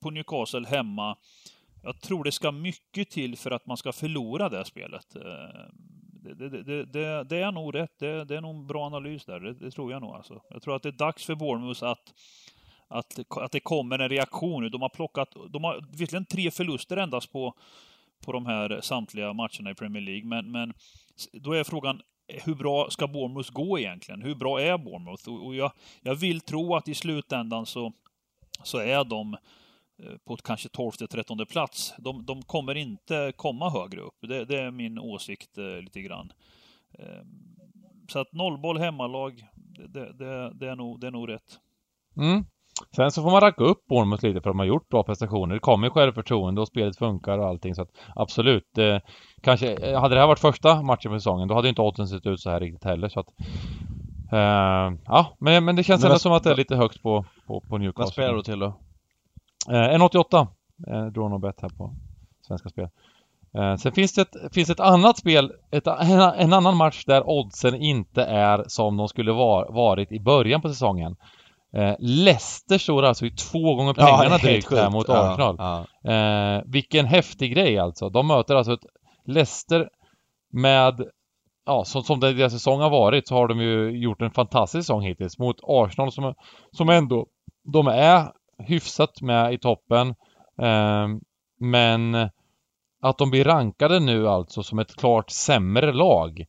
[0.00, 1.16] på Newcastle hemma.
[1.82, 5.16] Jag tror det ska mycket till för att man ska förlora det spelet.
[5.16, 5.22] Eh,
[6.34, 7.98] det, det, det, det är nog rätt.
[7.98, 9.40] Det, är nog en bra analys där.
[9.40, 10.42] Det, tror jag nog alltså.
[10.50, 12.14] Jag tror att det är dags för Bournemouth att
[12.90, 14.62] att, att det kommer en reaktion.
[14.62, 14.68] nu.
[14.68, 17.54] De har plockat, de har visserligen tre förluster endast på
[18.24, 20.24] på de här samtliga matcherna i Premier League.
[20.24, 20.74] Men, men
[21.32, 24.22] då är frågan, hur bra ska Bournemouth gå egentligen?
[24.22, 25.28] Hur bra är Bournemouth?
[25.28, 27.92] Och jag, jag vill tro att i slutändan så,
[28.62, 29.34] så är de
[30.02, 31.94] eh, på kanske 12-13 plats.
[31.98, 34.16] De, de, kommer inte komma högre upp.
[34.20, 36.32] Det, det är min åsikt eh, lite grann.
[36.98, 37.22] Eh,
[38.08, 39.46] så att nollboll hemmalag,
[39.88, 41.60] det, det, det, är, nog, det är nog rätt.
[42.16, 42.44] Mm.
[42.96, 45.54] Sen så får man racka upp Bournemouth lite för att de har gjort bra prestationer.
[45.54, 48.78] Det kommer självförtroende och spelet funkar och allting så att absolut.
[48.78, 48.98] Eh,
[49.42, 52.40] kanske, hade det här varit första matchen för säsongen då hade inte oddsen sett ut
[52.40, 53.28] så här riktigt heller så att
[54.32, 57.60] eh, Ja, men, men det känns ändå som att det är lite högt på, på,
[57.60, 58.04] på Newcastle.
[58.04, 58.66] Vad spelar du till då?
[59.68, 60.46] Eh, 1,88
[60.86, 61.94] eh, draw no bet här på
[62.46, 62.88] Svenska Spel.
[63.54, 67.28] Eh, sen finns det ett, finns ett annat spel, ett, en, en, annan match där
[67.28, 71.16] oddsen inte är som de skulle var, varit i början på säsongen.
[71.72, 75.56] Eh, Leicester står alltså i två gånger pengarna ja, drygt här mot Arsenal.
[75.58, 76.56] Ja, ja.
[76.56, 78.08] Eh, vilken häftig grej alltså.
[78.08, 78.86] De möter alltså ett
[79.26, 79.88] Leicester
[80.52, 81.08] med
[81.66, 85.02] Ja, som, som deras säsong har varit så har de ju gjort en fantastisk säsong
[85.02, 86.34] hittills mot Arsenal som,
[86.72, 87.26] som ändå
[87.72, 90.08] de är hyfsat med i toppen.
[90.62, 91.08] Eh,
[91.60, 92.14] men
[93.02, 96.44] att de blir rankade nu alltså som ett klart sämre lag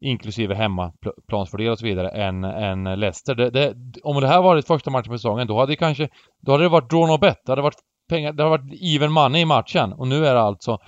[0.00, 3.34] inklusive hemmaplansfördel och så vidare, än, än Leicester.
[3.34, 6.08] Det, det, om det här varit första matchen på säsongen, då hade det kanske,
[6.42, 7.38] då hade det varit drawn och bet.
[7.44, 9.92] Det hade varit pengar, det hade varit even money i matchen.
[9.92, 10.78] Och nu är det alltså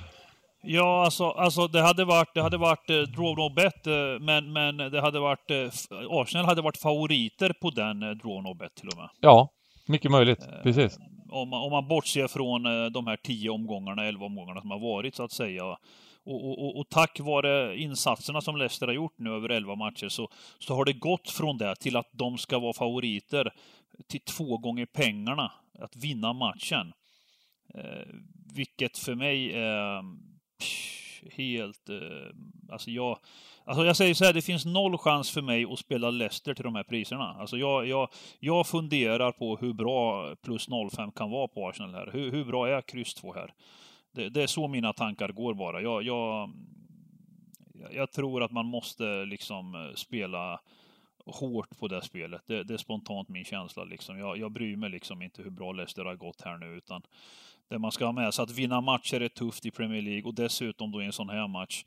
[0.65, 4.53] Ja, alltså, alltså det hade varit, det hade varit eh, draw no bet, eh, men,
[4.53, 5.69] men det hade varit, eh,
[6.11, 9.09] Arsenal hade varit favoriter på den eh, draw no bet till och med.
[9.21, 9.49] Ja,
[9.89, 10.43] mycket möjligt.
[10.43, 10.99] Eh, Precis.
[11.31, 14.79] Om man, om man bortser från eh, de här tio omgångarna, elva omgångarna som har
[14.79, 15.77] varit så att säga.
[16.25, 20.09] Och, och, och, och, tack vare insatserna som Leicester har gjort nu över elva matcher
[20.09, 23.53] så, så har det gått från det till att de ska vara favoriter
[24.09, 26.93] till två gånger pengarna att vinna matchen.
[27.75, 28.07] Eh,
[28.55, 30.03] vilket för mig är
[31.31, 31.89] helt...
[31.89, 33.19] Eh, alltså jag...
[33.65, 36.65] Alltså jag säger så här, det finns noll chans för mig att spela Leicester till
[36.65, 37.37] de här priserna.
[37.41, 38.09] Alltså jag, jag,
[38.39, 42.11] jag funderar på hur bra plus 05 kan vara på Arsenal här.
[42.13, 43.55] Hur, hur bra är kryss 2 här?
[44.13, 45.81] Det, det, är så mina tankar går bara.
[45.81, 46.53] Jag, jag,
[47.91, 50.61] jag tror att man måste liksom eh, spela
[51.27, 52.43] hårt på det spelet.
[52.47, 54.19] Det, det är spontant min känsla liksom.
[54.19, 57.03] Jag, jag bryr mig liksom inte hur bra Leicester har gått här nu utan
[57.69, 60.35] det man ska ha med sig att vinna matcher är tufft i Premier League och
[60.35, 61.85] dessutom då i en sån här match.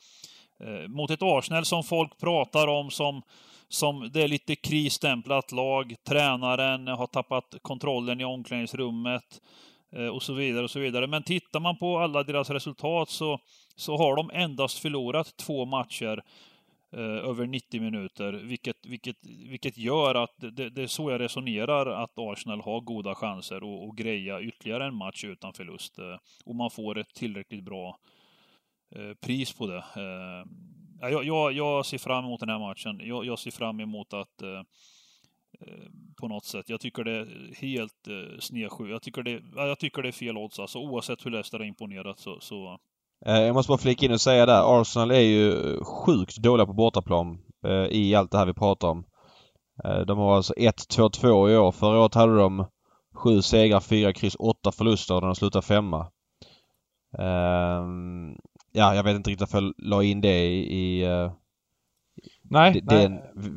[0.59, 3.21] Eh, mot ett Arsenal som folk pratar om som,
[3.67, 5.95] som det är lite krisstämplat lag.
[6.03, 9.41] Tränaren har tappat kontrollen i omklädningsrummet
[9.91, 11.07] Eh, och så vidare och så vidare.
[11.07, 13.39] Men tittar man på alla deras resultat så,
[13.75, 16.23] så har de endast förlorat två matcher
[16.93, 19.15] eh, över 90 minuter, vilket, vilket,
[19.49, 23.89] vilket gör att det, det, är så jag resonerar att Arsenal har goda chanser att,
[23.89, 25.99] att greja ytterligare en match utan förlust.
[25.99, 27.99] Eh, och man får ett tillräckligt bra
[28.95, 29.83] eh, pris på det.
[29.95, 32.99] Eh, jag, jag, jag, ser fram emot den här matchen.
[33.03, 34.61] Jag, jag ser fram emot att eh,
[35.61, 35.89] Eh,
[36.21, 36.69] på något sätt.
[36.69, 38.89] Jag tycker det är helt eh, snedsju.
[38.89, 40.79] Jag tycker det, jag tycker det är fel odds alltså.
[40.79, 42.79] Oavsett hur Leicester har imponerat så, så
[43.25, 44.81] Eh, jag måste bara flika in och säga där.
[44.81, 47.37] Arsenal är ju sjukt dåliga på bortaplan
[47.67, 49.05] eh, i allt det här vi pratar om.
[49.83, 51.71] Eh, de har alltså 1-2-2 i år.
[51.71, 52.65] Förra året hade de
[53.13, 56.11] sju segrar, fyra kryss, åtta förluster och de slutar femma.
[57.19, 58.35] Ehm,
[58.71, 61.03] ja, jag vet inte riktigt varför jag la in det i...
[61.03, 61.31] Eh,
[62.49, 63.11] nej, den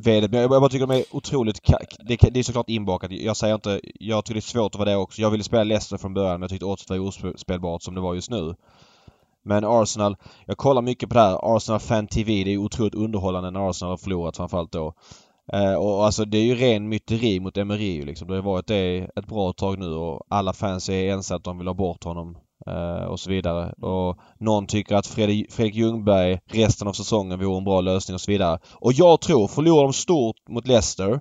[0.05, 0.29] nej.
[0.31, 1.61] Men jag bara tycker de är otroligt...
[1.98, 3.11] Det, det är såklart inbakat.
[3.12, 3.81] Jag säger inte...
[4.01, 5.22] Jag tycker det är svårt att vara det också.
[5.22, 8.14] Jag ville spela Leicester från början men jag tyckte oddset var ospelbart som det var
[8.14, 8.55] just nu.
[9.42, 11.57] Men Arsenal, jag kollar mycket på det här.
[11.57, 14.94] Arsenal Fan TV, det är otroligt underhållande när Arsenal har förlorat framförallt då.
[15.53, 18.29] Eh, och alltså det är ju ren myteri mot Emery liksom.
[18.29, 21.59] Det har varit det ett bra tag nu och alla fans är ense att de
[21.59, 22.37] vill ha bort honom.
[22.66, 23.73] Eh, och så vidare.
[23.73, 28.21] Och någon tycker att Fredrik, Fredrik Ljungberg resten av säsongen vore en bra lösning och
[28.21, 28.59] så vidare.
[28.73, 31.21] Och jag tror, förlorar de stort mot Leicester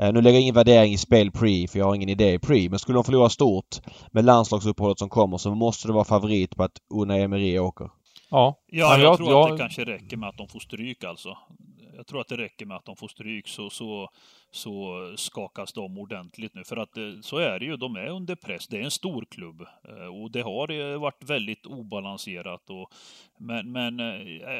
[0.00, 2.68] Eh, nu lägger jag ingen värdering i spel pre för jag har ingen idé pre.
[2.70, 3.80] Men skulle de förlora stort
[4.12, 7.90] med landslagsuppehållet som kommer så måste det vara favorit på att Una Emery åker.
[8.30, 8.60] Ja.
[8.66, 9.44] Ja, jag, jag tror jag...
[9.44, 11.38] att det kanske räcker med att de får stryk alltså.
[11.96, 14.08] Jag tror att det räcker med att de får stryk så, så,
[14.50, 16.64] så skakas de ordentligt nu.
[16.64, 18.68] För att eh, så är det ju, de är under press.
[18.68, 22.70] Det är en stor klubb eh, och det har varit väldigt obalanserat.
[22.70, 22.92] Och,
[23.38, 24.00] men, men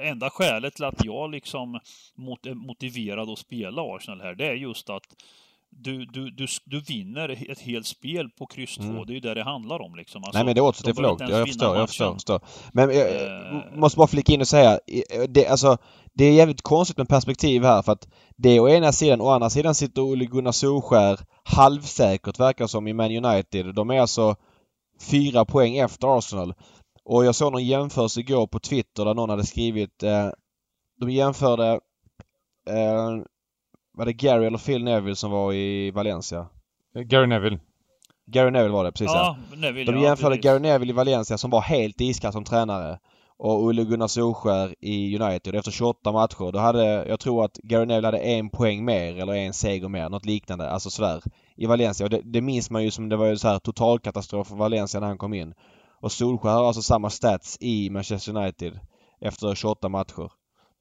[0.02, 4.90] enda skälet till att jag liksom är motiverad att spela Arsenal här, det är just
[4.90, 5.04] att
[5.70, 8.82] du, du, du, du vinner ett helt spel på kryss 2.
[8.82, 9.06] Mm.
[9.06, 10.24] Det är ju det det handlar om liksom.
[10.24, 11.20] Alltså, Nej men det det är för lågt.
[11.20, 12.40] Jag förstår, jag förstår.
[12.72, 13.76] Men jag uh...
[13.76, 14.78] måste bara flika in och säga.
[15.28, 15.78] Det, alltså,
[16.14, 19.20] det är jävligt konstigt med perspektiv här för att det är å ena sidan.
[19.20, 23.74] Å andra sidan sitter Ole Gunnar Solskär halvsäkert verkar som i Man United.
[23.74, 24.36] De är alltså
[25.10, 26.54] fyra poäng efter Arsenal.
[27.04, 30.28] Och jag såg någon jämförelse igår på Twitter där någon hade skrivit eh,
[31.00, 31.80] De jämförde
[32.68, 33.18] eh,
[33.92, 36.46] var det Gary eller Phil Neville som var i Valencia?
[36.94, 37.58] Gary Neville.
[38.26, 39.36] Gary Neville var det, precis ja.
[39.56, 42.98] Neville, De jämförde ja, Gary Neville i Valencia som var helt iskall som tränare
[43.42, 46.52] och Olle Gunnar Solskär i United efter 28 matcher.
[46.52, 50.08] Då hade, jag tror att Gary Neville hade en poäng mer eller en seger mer,
[50.08, 51.22] något liknande, alltså sådär.
[51.56, 52.06] I Valencia.
[52.06, 55.00] Och det, det minns man ju som det var ju så här totalkatastrof för Valencia
[55.00, 55.54] när han kom in.
[56.00, 58.80] Och Solskär har alltså samma stats i Manchester United
[59.20, 60.30] efter 28 matcher.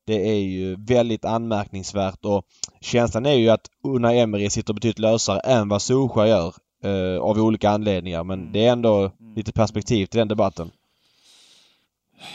[0.10, 2.44] Det är ju väldigt anmärkningsvärt och
[2.82, 6.54] känslan är ju att Unai Emery sitter betydligt lösare än vad Solskjaer gör.
[6.84, 8.52] Eh, av olika anledningar men mm.
[8.52, 9.36] det är ändå mm.
[9.36, 10.72] lite perspektiv till den debatten.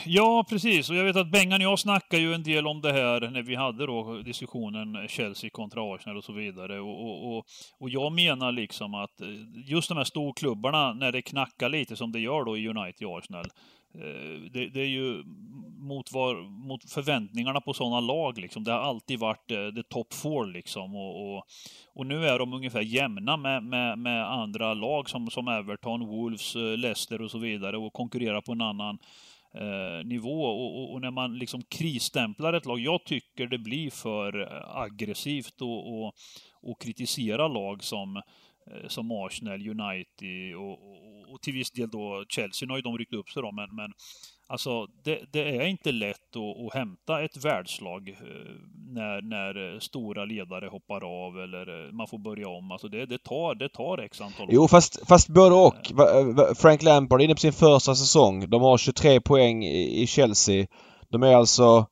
[0.07, 0.91] Ja, precis.
[0.91, 3.43] Och jag vet att Bengan och jag snackade ju en del om det här när
[3.43, 6.81] vi hade då diskussionen Chelsea kontra Arsenal och så vidare.
[6.81, 7.45] Och, och, och,
[7.81, 9.21] och jag menar liksom att
[9.67, 13.19] just de här storklubbarna, när det knackar lite som det gör då i United och
[13.19, 13.47] Arsenal,
[13.95, 15.25] Eh, det, det, är ju
[15.79, 16.35] mot, var,
[16.67, 18.65] mot förväntningarna på sådana lag liksom.
[18.65, 20.97] Det har alltid varit eh, the det top four liksom.
[20.97, 21.47] Och, och,
[21.95, 26.57] och, nu är de ungefär jämna med, med, med, andra lag som, som Everton, Wolves,
[26.57, 28.99] eh, Leicester och så vidare och konkurrerar på en annan
[29.55, 30.45] eh, nivå.
[30.45, 35.63] Och, och, när man liksom krisstämplar ett lag, jag tycker det blir för aggressivt att
[35.63, 36.07] och,
[36.63, 38.23] och kritisera lag som
[38.89, 40.79] som Arsenal, United och,
[41.33, 43.75] och till viss del då Chelsea, nu har ju de ryckt upp sig då, men,
[43.77, 43.93] men
[44.47, 48.17] Alltså, det, det, är inte lätt att, att hämta ett världslag eh,
[48.89, 52.71] när, när stora ledare hoppar av eller man får börja om.
[52.71, 54.55] Alltså det, det, tar, det tar x antal år.
[54.55, 55.93] Jo, fast, fast både och.
[56.57, 58.51] Frank Lampard är inne på sin första säsong.
[58.51, 60.67] De har 23 poäng i Chelsea.
[61.09, 61.87] De är alltså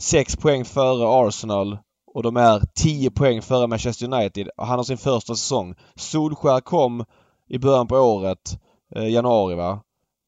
[0.00, 1.78] 6 poäng före Arsenal
[2.16, 4.48] och de är 10 poäng före Manchester United.
[4.56, 5.74] Han har sin första säsong.
[5.94, 7.04] Solskär kom
[7.48, 8.58] i början på året,
[8.94, 9.80] eh, januari va?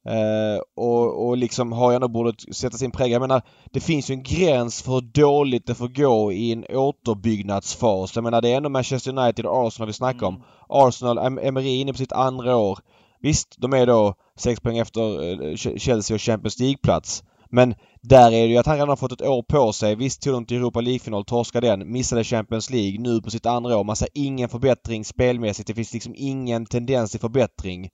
[0.09, 3.13] Eh, och, och liksom har nog borde sätta sin prägel.
[3.13, 6.65] Jag menar, det finns ju en gräns för hur dåligt det får gå i en
[6.69, 8.15] återbyggnadsfas.
[8.15, 10.35] Jag menar, det är ändå Manchester United och Arsenal vi snackar om.
[10.35, 10.47] Mm.
[10.69, 12.79] Arsenal, Emery är inne på sitt andra år.
[13.21, 17.23] Visst, de är då 6 poäng efter eh, Chelsea och Champions League-plats.
[17.51, 19.97] Men där är det ju att han redan har fått ett år på sig.
[19.97, 23.77] Visst tog de till Europa League-final, torskade den, missade Champions League nu på sitt andra
[23.77, 23.85] år.
[23.85, 25.67] Man ser ingen förbättring spelmässigt.
[25.67, 27.91] Det finns liksom ingen tendens till förbättring.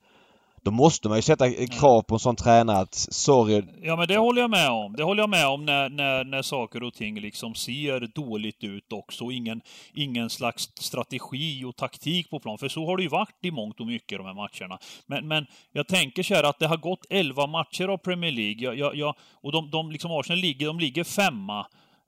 [0.64, 3.62] Då måste man ju sätta krav på en sån tränare att sorry.
[3.83, 4.96] Ja men det håller jag med om.
[4.96, 8.92] Det håller jag med om när, när, när saker och ting liksom ser dåligt ut
[8.92, 9.31] också.
[9.31, 9.61] Ingen,
[9.94, 12.59] ingen slags strategi och taktik på plan.
[12.59, 14.79] För så har det ju varit i mångt och mycket de här matcherna.
[15.07, 18.64] Men, men jag tänker så här att det har gått 11 matcher av Premier League.
[18.64, 21.66] Jag, jag, jag, och de, de liksom Arsenal ligger, de ligger femma.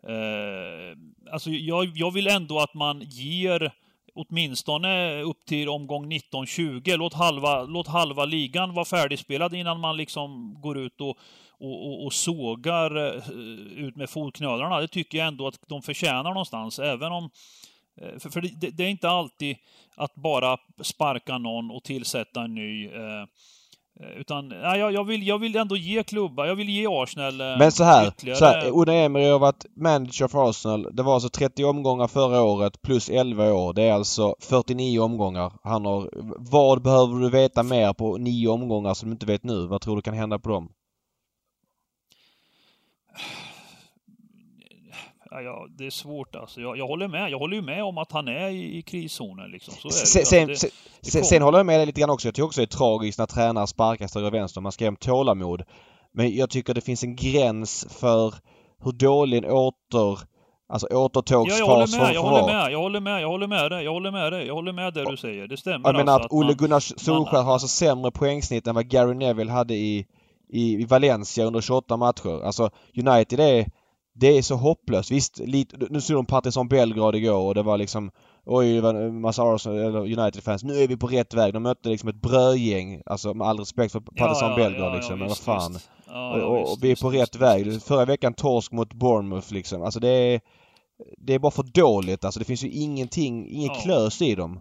[0.08, 0.98] Eh,
[1.32, 3.72] alltså jag, jag vill ändå att man ger
[4.16, 6.96] åtminstone upp till omgång 19-20.
[6.96, 11.18] Låt halva, låt halva ligan vara färdigspelad innan man liksom går ut och,
[11.50, 13.30] och, och, och sågar eh,
[13.76, 14.80] ut med fotknölarna.
[14.80, 17.30] Det tycker jag ändå att de förtjänar någonstans, även om
[18.00, 19.56] eh, för, för det, det, är inte alltid
[19.94, 22.86] att bara sparka någon och tillsätta en ny.
[22.86, 23.26] Eh,
[24.00, 27.58] utan, nej, jag, jag, vill, jag vill ändå ge klubbar, jag vill ge Arsenal eh,
[27.58, 28.38] Men så här, ytterligare...
[28.38, 30.88] så här Unai Emery har varit manager för Arsenal.
[30.92, 33.72] Det var alltså 30 omgångar förra året plus 11 år.
[33.72, 35.52] Det är alltså 49 omgångar.
[35.62, 36.10] Han har...
[36.38, 39.66] Vad behöver du veta mer på nio omgångar som du inte vet nu?
[39.66, 40.68] Vad tror du kan hända på dem?
[45.30, 46.60] Ja, ja, det är svårt alltså.
[46.60, 47.30] Jag, jag, håller med.
[47.30, 49.74] Jag håller ju med om att han är i, i kriszonen liksom.
[49.74, 50.56] Så sen, sen, det,
[51.02, 52.28] sen, sen, håller jag med dig lite grann också.
[52.28, 54.60] Jag tycker också det är tragiskt när tränare sparkas och vänster.
[54.60, 55.62] Man ska ha tålamod.
[56.12, 58.34] Men jag tycker det finns en gräns för
[58.84, 60.18] hur dålig en åter...
[60.68, 63.70] Alltså återtågsfas ja, jag håller med, jag håller med, jag håller med, jag håller med
[63.70, 65.46] dig, jag håller med dig, jag håller med det du säger.
[65.46, 68.74] Det stämmer Jag menar alltså att, att Olle Gunnar Solskjaer har alltså sämre poängsnitt än
[68.74, 70.06] vad Gary Neville hade i,
[70.48, 72.44] i, i Valencia under 28 matcher.
[72.44, 73.66] Alltså United är
[74.18, 75.10] det är så hopplöst.
[75.10, 78.10] Visst, lite, nu såg de Partizan Belgrad igår och det var liksom
[78.48, 80.64] Oj, det var en massa Arsenal eller United-fans.
[80.64, 81.52] Nu är vi på rätt väg.
[81.52, 83.02] De mötte liksom ett brödgäng.
[83.06, 85.18] Alltså med all respekt för Partizan ja, ja, Belgrad ja, liksom.
[85.18, 85.78] men vad fan.
[86.06, 87.82] och, och, och vi är på rätt väg.
[87.82, 89.82] Förra veckan torsk mot Bournemouth liksom.
[89.82, 90.40] Alltså det är...
[91.18, 92.40] Det är bara för dåligt alltså.
[92.40, 94.60] Det finns ju ingenting, ingen klös i dem.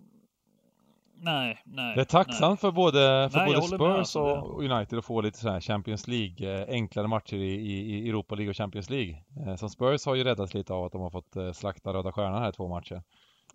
[1.25, 1.95] Nej, nej.
[1.95, 2.57] Det är tacksamt nej.
[2.57, 6.07] för både, för nej, både Spurs alltså och United att få lite så här Champions
[6.07, 9.23] League, eh, enklare matcher i, i, Europa League och Champions League.
[9.47, 12.11] Eh, som Spurs har ju räddats lite av att de har fått eh, slakta Röda
[12.11, 13.03] Stjärnan här i två matcher.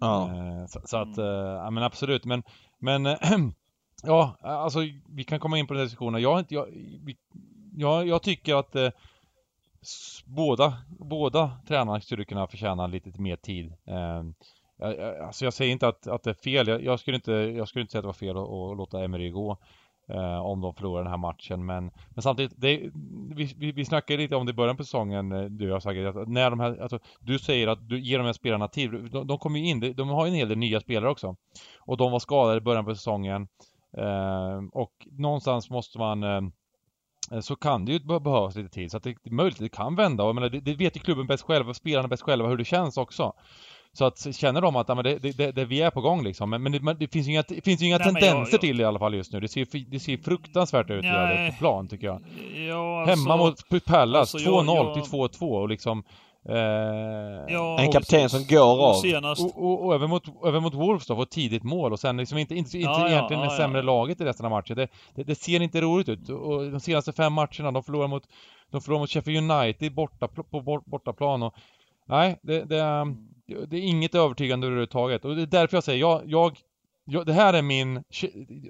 [0.00, 0.30] Ja.
[0.68, 1.30] Så, så att, mm.
[1.34, 2.42] ja men absolut, men,
[2.78, 3.04] men
[4.02, 6.22] ja, alltså vi kan komma in på den diskussionen.
[6.22, 6.68] Jag, jag,
[7.76, 8.90] jag, jag tycker att eh,
[10.24, 13.66] båda, båda tränarna skulle kunna förtjäna lite mer tid.
[13.86, 14.22] Eh,
[14.82, 16.68] Alltså jag säger inte att, att det är fel.
[16.68, 19.04] Jag, jag, skulle inte, jag skulle inte säga att det var fel att, att låta
[19.04, 19.58] Emery gå.
[20.12, 21.66] Eh, om de förlorar den här matchen.
[21.66, 22.90] Men, men samtidigt, det,
[23.34, 26.16] vi, vi, vi snackade lite om det i början på säsongen, eh, du har sagt
[26.16, 28.90] att när de här, alltså, du säger att du ger de här spelarna tid.
[29.12, 31.36] De, de kommer ju in, de har ju en hel del nya spelare också.
[31.78, 33.48] Och de var skadade i början på säsongen.
[33.96, 36.40] Eh, och någonstans måste man eh,
[37.32, 38.90] eh så kan det ju behövas lite tid.
[38.90, 40.22] Så att det är möjligt det kan vända.
[40.22, 42.64] Och jag menar, det, det vet ju klubben bäst själva, spelarna bäst själva hur det
[42.64, 43.32] känns också.
[43.92, 46.50] Så att känner de att ja, men det, det, det, vi är på gång liksom.
[46.50, 48.60] Men, men det, det finns ju inga, det finns inga Nej, tendenser jag, jag...
[48.60, 49.40] till det i alla fall just nu.
[49.40, 51.50] Det ser, det ser fruktansvärt ut Nej.
[51.50, 52.22] på plan tycker jag.
[52.68, 56.02] Ja, alltså, Hemma mot Pallas, alltså, 2-0 jag, till 2-2 och liksom
[56.48, 56.54] Eh,
[57.48, 58.94] ja, en kapten som går av.
[58.94, 59.42] Senast...
[59.42, 62.16] Och, och, och, även, mot, även mot Wolves då, få ett tidigt mål och sen
[62.16, 64.76] liksom inte, inte, inte ja, egentligen ja, det sämre laget i resten av matchen.
[64.76, 66.28] Det, det, det, ser inte roligt ut.
[66.28, 68.22] Och de senaste fem matcherna, de förlorar mot,
[68.70, 71.54] de förlorar mot Sheffield United borta, på bortaplan och
[72.06, 73.06] Nej, det, det,
[73.66, 75.24] det är inget övertygande överhuvudtaget.
[75.24, 76.58] Och det är därför jag säger, jag, jag,
[77.04, 78.02] jag, det här är min,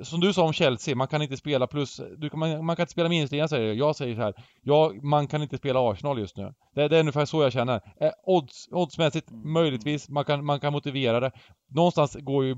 [0.03, 2.93] som du sa om Chelsea, man kan inte spela plus, du, man, man kan inte
[2.93, 3.77] spela minusligan säger jag.
[3.77, 6.55] Jag säger så här, jag, man kan inte spela Arsenal just nu.
[6.75, 7.81] Det, det är ungefär så jag känner.
[8.01, 9.53] Eh, odds, oddsmässigt, mm.
[9.53, 11.31] möjligtvis, man kan, man kan motivera det.
[11.69, 12.57] Någonstans går ju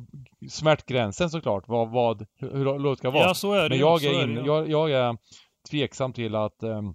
[0.51, 3.27] smärtgränsen såklart, vad, vad, hur, lågt ska vara.
[3.27, 5.17] Ja, så är det Men jag är, in, jag, jag är
[5.71, 6.95] tveksam till att um,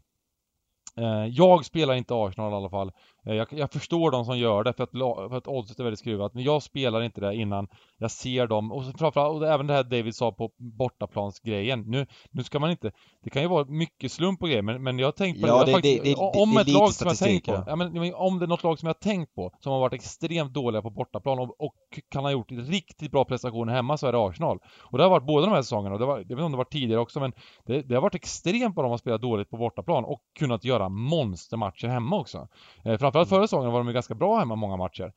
[1.32, 2.92] jag spelar inte Arsenal i alla fall.
[3.28, 4.92] Eh, jag, jag, förstår de som gör det för att,
[5.30, 6.34] för att oddset är väldigt skruvat.
[6.34, 7.68] Men jag spelar inte det innan
[7.98, 8.72] jag ser dem.
[8.72, 11.82] Och framförallt, och även det här David sa på bortaplansgrejen.
[11.82, 12.92] Nu, nu ska man inte...
[13.24, 15.60] Det kan ju vara mycket slump och grejer men, men jag har tänkt på ja,
[15.60, 15.66] det.
[15.66, 17.64] det, faktiskt, det, det om ett lag som jag tänkt på.
[17.68, 20.54] Ja, men, om det är något lag som jag tänkt på som har varit extremt
[20.54, 21.74] dåliga på bortaplan och, och
[22.12, 24.60] kan ha gjort riktigt bra prestationer hemma så är det Arsenal.
[24.80, 25.94] Och det har varit båda de här säsongerna.
[25.94, 27.34] Och det var, jag vet inte om det var tidigare också men
[27.66, 30.90] det, det har varit extremt bra de har spelat dåligt på bortaplan och kunnat göra
[30.90, 32.48] monstermatcher hemma också.
[32.84, 35.12] Eh, framförallt förra säsongen var de ganska bra hemma många matcher.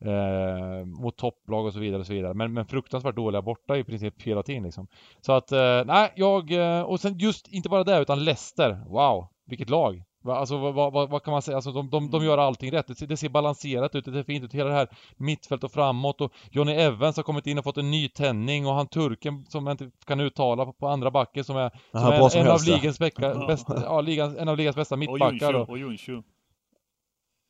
[0.00, 2.34] Eh, mot topplag och så vidare och så vidare.
[2.34, 4.88] Men, men fruktansvärt dåliga borta i princip hela tiden liksom.
[5.20, 6.50] Så att, eh, nej, jag...
[6.50, 8.84] Eh, och sen just, inte bara det, utan Leicester.
[8.86, 10.02] Wow, vilket lag!
[10.24, 11.56] Alltså vad, vad, vad, kan man säga?
[11.56, 12.86] Alltså de, de, de gör allting rätt.
[12.86, 14.54] Det ser, det ser, balanserat ut, det ser fint ut.
[14.54, 17.90] Hela det här mittfält och framåt och Johnny Evans har kommit in och fått en
[17.90, 21.56] ny tändning och han turken som jag inte kan uttala på, på andra backen som
[21.56, 24.96] är, som Aha, är en, en av ligans bästa, ja, ligans, en av ligans bästa
[24.96, 25.70] mittbackar.
[25.70, 26.22] Och Junshu.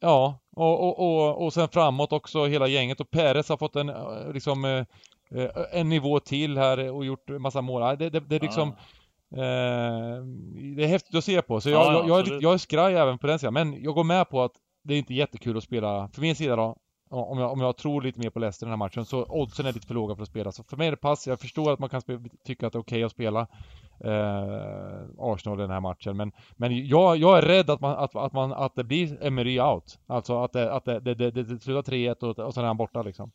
[0.01, 3.89] Ja, och, och, och, och sen framåt också hela gänget och Peres har fått en
[3.89, 4.85] eh, liksom eh,
[5.41, 7.99] eh, en nivå till här och gjort massa mål.
[7.99, 8.75] Det, det, det är liksom
[9.29, 9.43] ja.
[9.43, 10.23] eh,
[10.77, 12.95] Det är häftigt att se på så jag, ja, jag, jag, är, jag är skraj
[12.95, 15.65] även på den sidan men jag går med på att det är inte jättekul att
[15.65, 16.77] spela, för min sida då,
[17.11, 19.73] om jag, om jag tror lite mer på Leicester den här matchen, så oddsen är
[19.73, 20.53] lite för låga för att spela.
[20.53, 21.27] Så för mig är det pass.
[21.27, 22.03] Jag förstår att man kan
[22.47, 23.47] tycka att det är okej okay att spela
[24.05, 26.17] eh, Arsenal i den här matchen.
[26.17, 29.61] Men, men jag, jag är rädd att, man, att, att, man, att det blir Emery
[29.61, 29.99] out.
[30.07, 32.77] Alltså att det, att det, det, det, det slutar 3-1 och, och sen är han
[32.77, 33.31] borta liksom.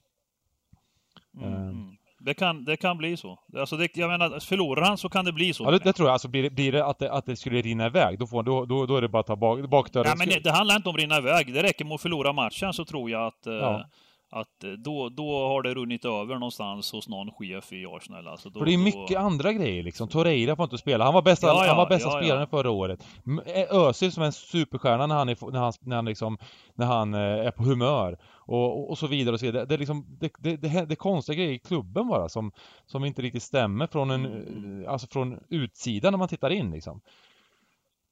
[1.41, 1.53] Mm.
[1.53, 1.76] Eh.
[2.20, 3.39] Det kan, det kan bli så.
[3.57, 5.64] Alltså det, jag menar, förlorar han så kan det bli så.
[5.64, 6.14] Ja, det, det tror jag.
[6.14, 8.86] Alltså blir blir det, att, det att det skulle rinna iväg, då, får, då, då,
[8.86, 10.09] då är det bara att ta bak, bakdörren.
[10.09, 11.53] Ja, men det, det handlar inte om att rinna iväg.
[11.53, 13.47] Det räcker med att förlora matchen så tror jag att...
[13.47, 13.86] Eh, ja
[14.34, 18.28] att eh, då, då har det runnit över någonstans hos någon chef i Arsenal.
[18.28, 19.18] Alltså då, För det är mycket då...
[19.18, 20.08] andra grejer liksom.
[20.08, 21.04] Torreira får inte spela.
[21.04, 23.06] Han var bästa, ja, ja, han var bästa ja, spelaren förra året.
[23.46, 26.38] Eh, Özil som är en superstjärna när han är, när han, när han liksom,
[26.76, 28.18] när han eh, är på humör.
[28.46, 29.66] Och, och, så vidare och så vidare.
[29.66, 32.52] Det är liksom, det, det, det, det är konstiga grejer i klubben bara som,
[32.86, 34.88] som inte riktigt stämmer från en, mm.
[34.88, 37.02] alltså från utsidan när man tittar in liksom.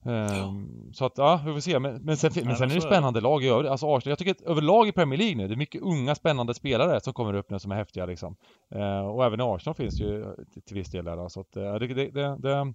[0.04, 1.80] Um, så att ja, vi får se.
[1.80, 3.72] Men, men sen, men sen är det spännande lag i övrigt.
[3.72, 6.54] Alltså Arsenal, jag tycker att överlag i Premier League nu, det är mycket unga spännande
[6.54, 8.36] spelare som kommer upp nu som är häftiga liksom.
[8.76, 11.30] Uh, och även i Arsenal finns det ju till, till viss del där.
[11.30, 12.74] Så att uh, det, det, det, det,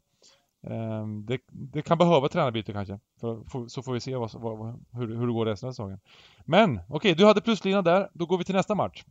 [0.62, 2.98] um, det, det kan behöva tränarbyte kanske.
[3.20, 6.00] För, för, så får vi se vad, vad, hur, hur det går resten av säsongen.
[6.44, 8.08] Men okej, okay, du hade pluslina där.
[8.12, 9.04] Då går vi till nästa match.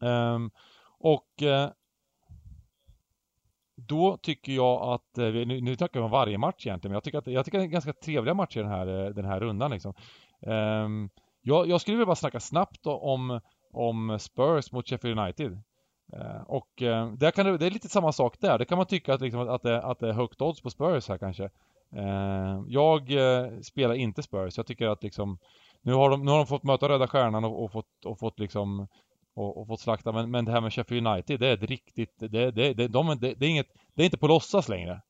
[0.00, 0.50] Um,
[1.00, 1.68] och uh,
[3.86, 7.18] då tycker jag att, eh, nu, nu tackar om varje match egentligen, men jag tycker
[7.18, 9.70] att, jag tycker att det är ganska trevliga matcher den här, eh, den här rundan
[9.70, 9.94] liksom.
[10.40, 11.10] Um,
[11.42, 13.40] jag, jag skulle vilja bara snacka snabbt om,
[13.72, 15.52] om Spurs mot Sheffield United.
[16.16, 18.58] Uh, och uh, där kan det, det är lite samma sak där.
[18.58, 21.08] Det kan man tycka att, liksom, att, det, att det är högt odds på Spurs
[21.08, 21.50] här kanske.
[21.96, 23.12] Uh, jag
[23.64, 24.56] spelar inte Spurs.
[24.56, 25.38] Jag tycker att liksom,
[25.82, 28.38] nu har de, nu har de fått möta Röda Stjärnan och, och fått, och fått
[28.38, 28.88] liksom
[29.38, 30.12] och, och fått slakta.
[30.12, 33.06] Men, men det här med Sheffield United, det är ett riktigt, det, det, det, de,
[33.20, 35.00] det, det är inget, det är inte på låtsas längre.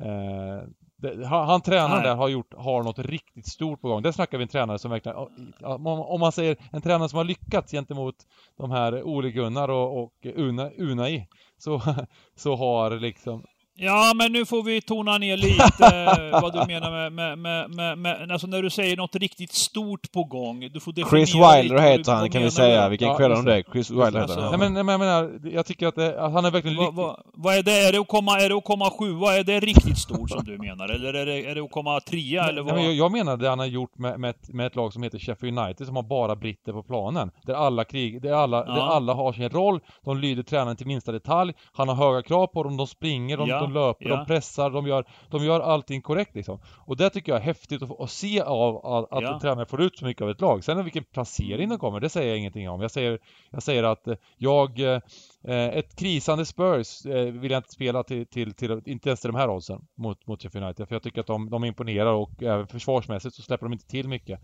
[0.00, 4.02] Eh, det, han, han tränaren där har gjort, har något riktigt stort på gång.
[4.02, 5.18] Där snackar vi en tränare som verkligen,
[5.62, 8.14] om, om man säger en tränare som har lyckats gentemot
[8.56, 11.26] de här Ole Gunnar och, och Una, Unai,
[11.58, 11.82] så,
[12.36, 17.12] så har liksom Ja, men nu får vi tona ner lite vad du menar med,
[17.12, 20.68] med, med, med, med, alltså när du säger något riktigt stort på gång.
[20.72, 22.88] Du får Chris Wilder heter han kan vi säga.
[22.88, 23.64] Vi kan ja, kvälla om det.
[23.72, 24.60] Chris Wilder alltså, heter han.
[24.60, 27.20] Nej men, men jag menar, jag tycker att, det, att han är verkligen Vad va,
[27.34, 27.88] va är det?
[27.88, 29.34] Är det att komma, är det att komma sjua?
[29.36, 30.88] Är det riktigt stort som du menar?
[30.88, 32.74] Eller är det, är det att komma trea eller vad?
[32.74, 34.92] Nej, men jag, jag menar det han har gjort med, med, ett, med ett lag
[34.92, 37.30] som heter Sheffield United som har bara britter på planen.
[37.42, 38.72] Där alla krig, där alla, ja.
[38.72, 39.80] där alla har sin roll.
[40.04, 41.52] De lyder tränaren till minsta detalj.
[41.72, 43.61] Han har höga krav på dem, de springer, de, ja.
[43.62, 46.58] De löper, de pressar de gör, de gör allting korrekt liksom.
[46.66, 49.40] Och det tycker jag är häftigt att, att se av att, att ja.
[49.40, 50.64] tränare får ut så mycket av ett lag.
[50.64, 52.80] Sen vilken placering de kommer, det säger jag ingenting om.
[52.80, 53.18] Jag säger,
[53.50, 55.00] jag säger att eh, jag, eh,
[55.44, 59.38] ett krisande Spurs eh, vill jag inte spela till, till, till inte ens till de
[59.38, 60.88] här oddsen mot, mot Sheffield United.
[60.88, 64.08] För jag tycker att de, de imponerar och även försvarsmässigt så släpper de inte till
[64.08, 64.40] mycket.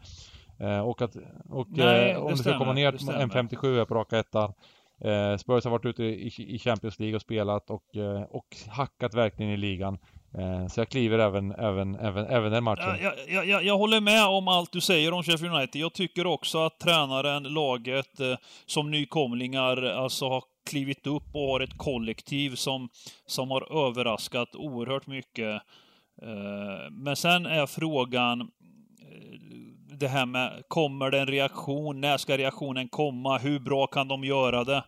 [0.84, 1.16] och att,
[1.50, 4.52] och Nej, om det ska komma ner till en 57 på raka ettan
[5.04, 9.14] Eh, Spurs har varit ute i, i Champions League och spelat och, eh, och hackat
[9.14, 9.98] verkligen i ligan.
[10.38, 12.96] Eh, så jag kliver även, även, även, även den matchen.
[13.02, 15.80] Jag, jag, jag, jag, håller med om allt du säger om Sheffield United.
[15.80, 18.36] Jag tycker också att tränaren, laget, eh,
[18.66, 22.88] som nykomlingar, alltså har klivit upp och har ett kollektiv som,
[23.26, 25.62] som har överraskat oerhört mycket.
[26.22, 28.46] Eh, men sen är frågan eh,
[29.98, 32.00] det här med, kommer det en reaktion?
[32.00, 33.38] När ska reaktionen komma?
[33.38, 34.84] Hur bra kan de göra det?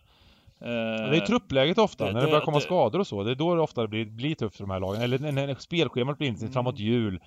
[0.63, 3.23] det är truppläget ofta, det, när det börjar komma det, skador och så.
[3.23, 5.01] Det är då det ofta blir, blir tufft för de här lagen.
[5.01, 6.91] Eller när, när spelschemat blir inte framåt mm.
[6.91, 7.19] jul.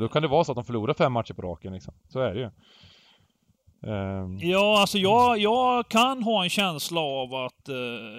[0.00, 1.94] då kan det vara så att de förlorar fem matcher på raken liksom.
[2.08, 2.50] Så är det ju.
[3.82, 4.38] Um...
[4.38, 7.74] Ja, alltså jag, jag kan ha en känsla av att uh,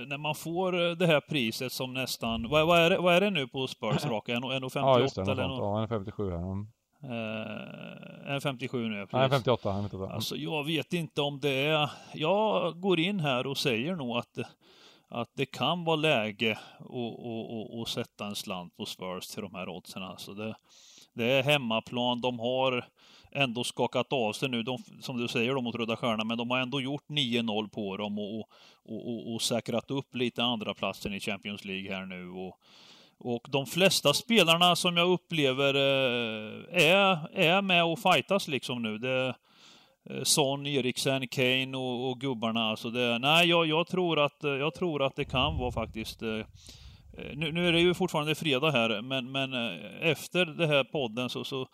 [0.08, 2.50] när man får det här priset som nästan...
[2.50, 4.32] Vad, vad, är, det, vad är det nu på Spurs raka?
[4.36, 5.44] 1,58 ja, just det, eller?
[5.44, 6.52] Ja, 1,57 här.
[6.52, 6.68] Mm.
[7.04, 9.14] Uh, 1,57 nu, precis.
[9.14, 10.14] Nej, 58, 58.
[10.14, 11.90] Alltså jag vet inte om det är...
[12.14, 14.38] Jag går in här och säger nog att,
[15.08, 16.60] att det kan vara läge
[17.82, 20.04] att sätta en slant på Spurs till de här oddsen.
[20.04, 20.56] Alltså det,
[21.14, 22.86] det är hemmaplan, de har
[23.32, 26.50] ändå skakat av sig nu, de, som du säger då mot Röda Stjärnan, men de
[26.52, 28.40] har ändå gjort 9-0 på dem och,
[28.84, 32.30] och, och, och säkrat upp lite andra platsen i Champions League här nu.
[32.30, 32.58] Och,
[33.24, 38.98] och de flesta spelarna som jag upplever eh, är, är med och fightas liksom nu.
[38.98, 39.36] Det,
[40.10, 42.70] eh, Son, Eriksen, Kane och, och gubbarna.
[42.70, 46.46] Alltså det, nej, jag, jag, tror att, jag tror att det kan vara faktiskt eh,
[47.34, 49.54] nu, nu, är det ju fortfarande fredag här, men, men
[50.02, 51.68] efter den här podden så, så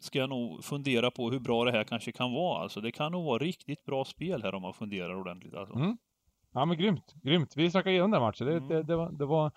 [0.00, 2.62] ska jag nog fundera på hur bra det här kanske kan vara.
[2.62, 5.54] Alltså det kan nog vara riktigt bra spel här om man funderar ordentligt.
[5.54, 5.74] Alltså.
[5.74, 5.96] Mm.
[6.52, 7.56] Ja men grymt, grymt.
[7.56, 8.46] Vi snackade igenom den matchen.
[8.46, 8.68] Det, mm.
[8.68, 9.52] det, det, var, det, var,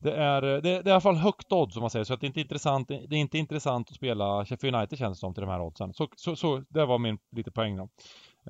[0.00, 2.20] det är, det, det, är i alla fall högt odds som man säger, så att
[2.20, 5.34] det är inte intressant, det är inte intressant att spela Sheffield United känns det som
[5.34, 5.94] till de här oddsen.
[5.94, 7.88] Så, så, så det var min lite poäng då.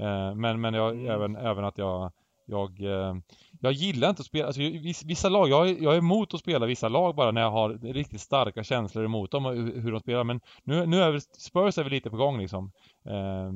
[0.01, 1.11] Eh, men, men jag, mm.
[1.11, 2.13] även, även att jag
[2.51, 3.15] jag, eh,
[3.61, 4.61] jag gillar inte att spela, alltså
[5.07, 8.21] vissa lag, jag, jag är emot att spela vissa lag bara när jag har riktigt
[8.21, 10.25] starka känslor emot dem och hur de spelar.
[10.25, 12.73] Men nu, nu är vi, Spurs är vi lite på gång liksom.
[13.05, 13.53] Eh,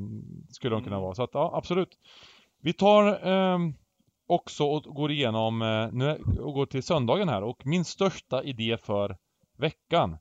[0.50, 1.02] skulle de kunna mm.
[1.02, 1.14] vara.
[1.14, 1.98] Så att ja, absolut.
[2.62, 3.58] Vi tar eh,
[4.26, 8.76] också och går igenom, eh, nu, och går till söndagen här och min största idé
[8.82, 9.16] för
[9.58, 10.16] veckan.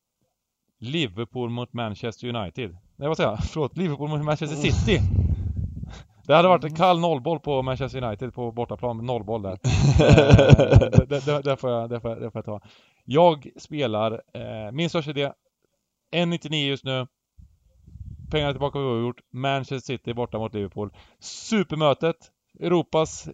[0.80, 2.78] Liverpool mot Manchester United.
[2.96, 3.40] Nej vad säger jag?
[3.54, 5.02] Förlåt, Liverpool mot Manchester City.
[6.28, 9.58] Det hade varit en kall nollboll på Manchester United på bortaplan, nollboll där.
[10.00, 12.62] Eh, det, det, det, får jag, det, får jag, det får jag ta.
[13.06, 15.32] Jag spelar, eh, min största idé,
[16.16, 17.08] 1,99 just nu.
[18.32, 19.22] Pengarna tillbaka på oavgjort.
[19.32, 20.94] Manchester City borta mot Liverpool.
[21.20, 22.16] Supermötet.
[22.60, 23.30] Europas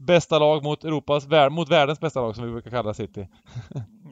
[0.00, 3.28] bästa lag mot Europas, mot världens bästa lag som vi brukar kalla City.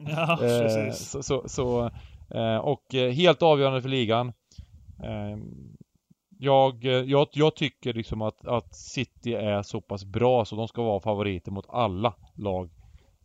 [0.07, 1.09] Ja, eh, precis.
[1.09, 1.91] så, så, så,
[2.29, 4.33] eh, och eh, helt avgörande för ligan
[6.41, 10.83] jag, jag, jag tycker liksom att, att City är så pass bra så de ska
[10.83, 12.69] vara favoriter mot alla lag.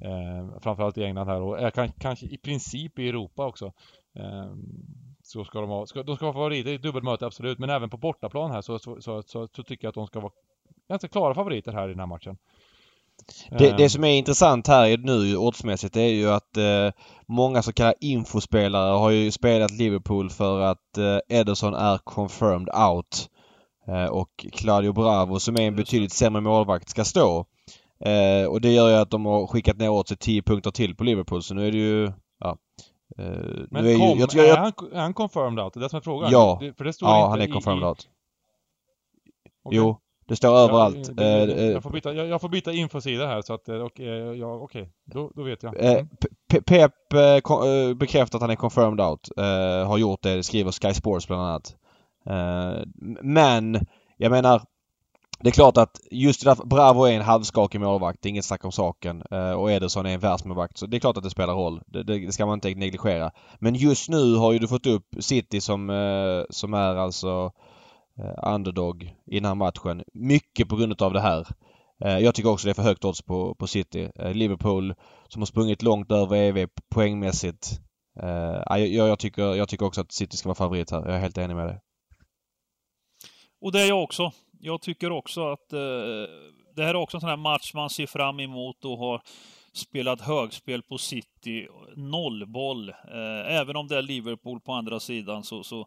[0.00, 3.72] Eh, framförallt i England här och är kan, kanske i princip i Europa också.
[4.16, 4.54] Eh,
[5.22, 7.96] så ska de vara, ska, de ska vara favoriter i dubbelmöte absolut, men även på
[7.96, 10.32] bortaplan här så, så, så, så, så tycker jag att de ska vara
[10.88, 12.36] ganska klara favoriter här i den här matchen.
[13.50, 16.90] Det, det, som är intressant här nu oddsmässigt är ju att eh,
[17.26, 23.30] många så kallade infospelare har ju spelat Liverpool för att eh, Ederson är confirmed out.
[23.86, 27.46] Eh, och Claudio Bravo som är en betydligt sämre målvakt ska stå.
[28.00, 30.96] Eh, och det gör ju att de har skickat ner åt sig 10 punkter till
[30.96, 32.12] på Liverpool så nu är det ju...
[32.38, 32.58] Ja,
[33.18, 33.24] eh,
[33.70, 35.74] Men är, kom, ju, jag, jag, är, han, är han confirmed out?
[35.74, 36.30] Det är det som är frågan.
[36.30, 38.08] Ja, det, för det står ja han är confirmed i, out.
[39.64, 39.78] Okay.
[39.78, 40.00] Jo.
[40.26, 41.08] Det står överallt.
[41.08, 44.00] Ja, det, det, jag, får byta, jag, jag, får byta infosida här så att, och,
[44.00, 44.86] ja, okej, okay.
[45.04, 45.80] då, då vet jag.
[45.80, 46.08] Mm.
[46.64, 46.92] Pep
[47.96, 49.28] bekräftar att han är confirmed out.
[49.86, 51.76] Har gjort det, skriver Sky Sports bland annat.
[53.22, 54.62] Men, jag menar
[55.40, 58.64] det är klart att just därför, Bravo är en halvskakig målvakt, det är inget snack
[58.64, 59.22] om saken.
[59.56, 60.78] och Ederson är en världsmålvakt.
[60.78, 61.80] Så det är klart att det spelar roll.
[61.86, 63.30] Det, det, ska man inte negligera.
[63.58, 65.88] Men just nu har ju du fått upp City som,
[66.50, 67.50] som är alltså eh,
[68.18, 70.04] Eh, underdog i den här matchen.
[70.14, 71.46] Mycket på grund av det här.
[72.04, 74.10] Eh, jag tycker också det är för högt odds på, på City.
[74.14, 74.94] Eh, Liverpool
[75.28, 77.80] som har sprungit långt över EV poängmässigt.
[78.66, 81.00] Jag, jag, tycker, jag tycker också att City ska vara favorit här.
[81.06, 81.80] Jag är helt enig med dig.
[83.60, 84.32] Och det är jag också.
[84.60, 85.78] Jag tycker också att eh,
[86.76, 89.22] det här är också en sån här match man ser fram emot och har
[89.72, 92.88] spelat högspel på City, nollboll.
[92.88, 95.86] Eh, även om det är Liverpool på andra sidan så, så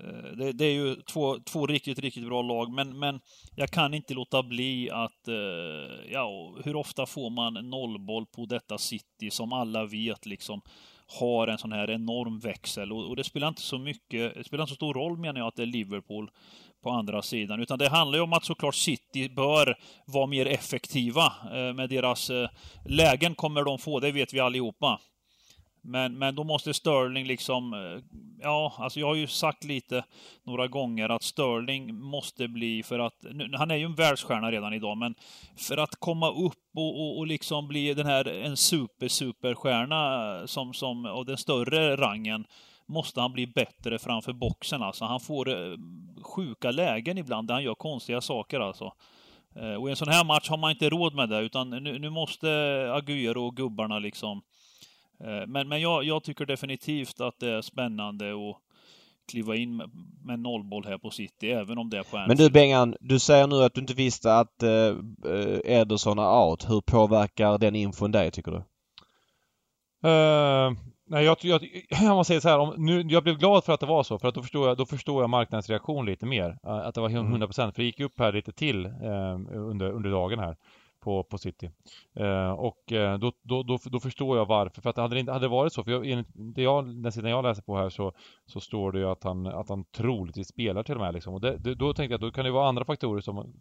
[0.00, 3.20] Eh, det, det, är ju två, två riktigt, riktigt bra lag, men, men
[3.54, 5.28] jag kan inte låta bli att...
[5.28, 10.62] Eh, ja, hur ofta får man nollboll på detta City som alla vet liksom
[11.20, 14.64] har en sån här enorm växel och, och, det spelar inte så mycket, det spelar
[14.64, 16.30] inte så stor roll menar jag att det är Liverpool
[16.82, 21.32] på andra sidan, utan det handlar ju om att såklart City bör vara mer effektiva
[21.52, 22.30] eh, med deras
[22.84, 25.00] lägen kommer de få, det vet vi allihopa.
[25.88, 30.04] Men, men då måste Sterling liksom, eh, ja, alltså jag har ju sagt lite
[30.44, 34.74] några gånger att Sterling måste bli för att, nu, han är ju en världsstjärna redan
[34.74, 35.14] idag, men
[35.56, 40.74] för att komma upp och, och, och liksom bli den här, en super, superstjärna som,
[40.74, 42.46] som, och den större rangen,
[42.86, 45.04] måste han bli bättre framför boxen alltså.
[45.04, 45.76] Han får eh,
[46.22, 48.92] sjuka lägen ibland där han gör konstiga saker alltså.
[49.56, 51.98] Eh, och i en sån här match har man inte råd med det, utan nu,
[51.98, 52.46] nu måste
[52.92, 54.42] Agüero och gubbarna liksom...
[55.46, 58.56] Men, men jag, jag tycker definitivt att det är spännande att
[59.26, 59.90] kliva in med,
[60.24, 63.18] med nollboll här på City, även om det är på en Men du Bengan, du
[63.18, 64.94] säger nu att du inte visste att eh,
[65.64, 66.70] Ederson är out.
[66.70, 68.62] Hur påverkar den infon dig, tycker du?
[70.08, 70.72] Uh,
[71.06, 73.80] nej, jag, jag, jag måste säga så här, om, nu, jag blev glad för att
[73.80, 76.58] det var så, för att då förstår jag, då förstår jag marknadens reaktion lite mer.
[76.62, 77.48] Att det var 100%, mm.
[77.48, 80.56] för det gick upp här lite till uh, under, under dagen här
[81.06, 81.70] på, på City.
[82.14, 84.82] Eh, och eh, då, då, då, då, förstår jag varför.
[84.82, 87.30] För att hade det inte hade varit så, för jag, enligt det jag, den sidan
[87.30, 88.12] jag läser på här så,
[88.46, 91.34] så står det ju att han, att han troligtvis spelar till och med liksom.
[91.34, 93.52] Och det, det, då tänkte jag att då kan det vara andra faktorer som,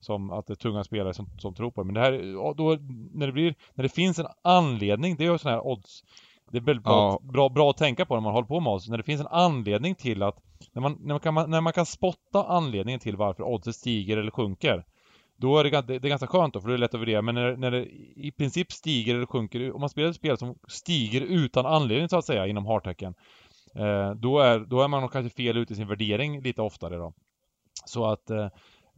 [0.00, 1.86] som att det är tunga spelare som, som tror på det.
[1.86, 2.78] Men det här, då,
[3.14, 6.02] när det blir, när det finns en anledning, det är ju sådana här odds
[6.52, 7.32] det är väldigt bra, ja.
[7.32, 8.88] bra, bra att tänka på när man håller på med odds.
[8.88, 10.36] När det finns en anledning till att,
[10.72, 14.30] när man, när man, kan, när man kan spotta anledningen till varför oddset stiger eller
[14.30, 14.84] sjunker.
[15.40, 17.22] Då är det, det är ganska skönt då, för det är lätt att värdera.
[17.22, 17.86] Men när, när det
[18.16, 22.16] i princip stiger eller sjunker, om man spelar ett spel som stiger utan anledning så
[22.16, 23.14] att säga, inom hartecken.
[23.74, 27.12] Eh, då, är, då är man kanske fel ute i sin värdering lite oftare då.
[27.84, 28.44] Så att eh,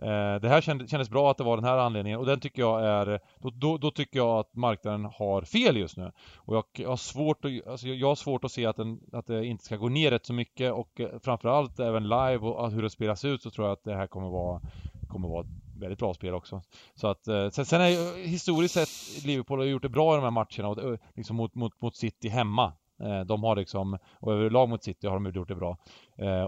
[0.03, 2.63] eh det här kändes, kändes bra att det var den här anledningen och den tycker
[2.63, 6.13] jag är, då, då, då, tycker jag att marknaden har fel just nu.
[6.37, 9.27] Och jag, jag har svårt att, alltså jag har svårt att se att, den, att
[9.27, 12.69] det inte ska gå ner rätt så mycket och eh, framförallt även live och ah,
[12.69, 14.61] hur det spelas ut så tror jag att det här kommer vara,
[15.09, 15.47] kommer vara
[15.83, 16.63] väldigt bra spel också.
[16.95, 20.17] Så att, eh, sen, sen är ju historiskt sett Liverpool har gjort det bra i
[20.17, 22.73] de här matcherna och eh, liksom mot, mot, mot City hemma.
[23.03, 25.77] Eh, de har liksom, och överlag mot City har de gjort det bra.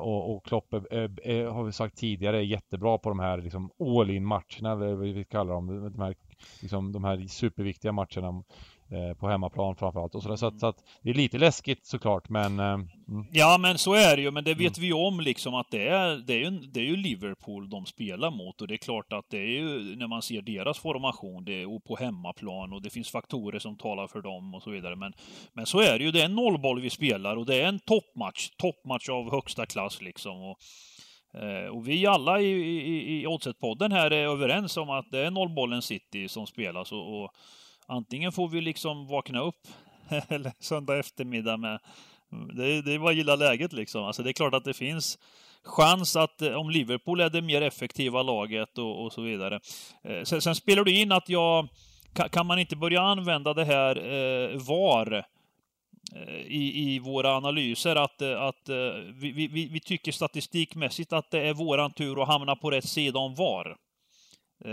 [0.00, 3.70] Och, och Klopp är, är, har vi sagt tidigare, är jättebra på de här liksom
[3.80, 5.92] all in matcherna, eller vad vi kallar dem.
[5.92, 6.14] De här,
[6.62, 8.44] liksom, de här superviktiga matcherna
[9.20, 10.36] på hemmaplan framförallt och sådär.
[10.36, 12.60] Så, att, så att det är lite läskigt såklart men...
[12.60, 13.26] Eh, mm.
[13.32, 14.88] Ja men så är det ju, men det vet mm.
[14.88, 18.30] vi om liksom att det är, det, är ju, det är ju Liverpool de spelar
[18.30, 21.66] mot och det är klart att det är ju när man ser deras formation det
[21.66, 24.96] och på hemmaplan och det finns faktorer som talar för dem och så vidare.
[24.96, 25.12] Men,
[25.52, 27.80] men så är det ju, det är en nollboll vi spelar och det är en
[27.80, 30.42] toppmatch, toppmatch av högsta klass liksom.
[30.42, 30.58] Och,
[31.42, 35.30] eh, och vi alla i, i, i Oddset-podden här är överens om att det är
[35.30, 37.30] nollbollen City som spelas och, och
[37.86, 39.68] antingen får vi liksom vakna upp
[40.28, 41.80] eller söndag eftermiddag med
[42.54, 44.04] det, det är bara att gilla läget liksom.
[44.04, 45.18] Alltså det är klart att det finns
[45.64, 49.60] chans att eh, om Liverpool är det mer effektiva laget och, och så vidare.
[50.04, 51.68] Eh, sen, sen, spelar du in att jag
[52.30, 55.24] kan, man inte börja använda det här eh, VAR
[56.16, 58.68] eh, i, i våra analyser att, att
[59.14, 63.18] vi, vi, vi tycker statistikmässigt att det är våran tur att hamna på rätt sida
[63.18, 63.76] om VAR.
[64.64, 64.70] Eh,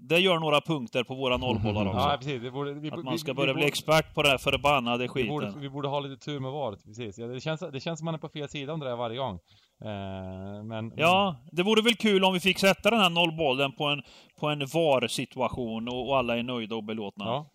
[0.00, 1.98] det gör några punkter på våra nollbollar också.
[1.98, 2.52] Ja, precis.
[2.52, 5.22] Borde, vi, att man ska börja bli expert på den här förbannade skiten.
[5.22, 7.18] Vi borde, vi borde ha lite tur med varet, precis.
[7.18, 9.16] Ja, det, känns, det känns som man är på fel sida om det där varje
[9.16, 9.38] gång.
[9.84, 10.92] Eh, men...
[10.96, 14.02] Ja, det vore väl kul om vi fick sätta den här nollbollen på en,
[14.40, 17.24] på en VAR-situation och, och, alla är nöjda och belåtna.
[17.24, 17.50] Ja.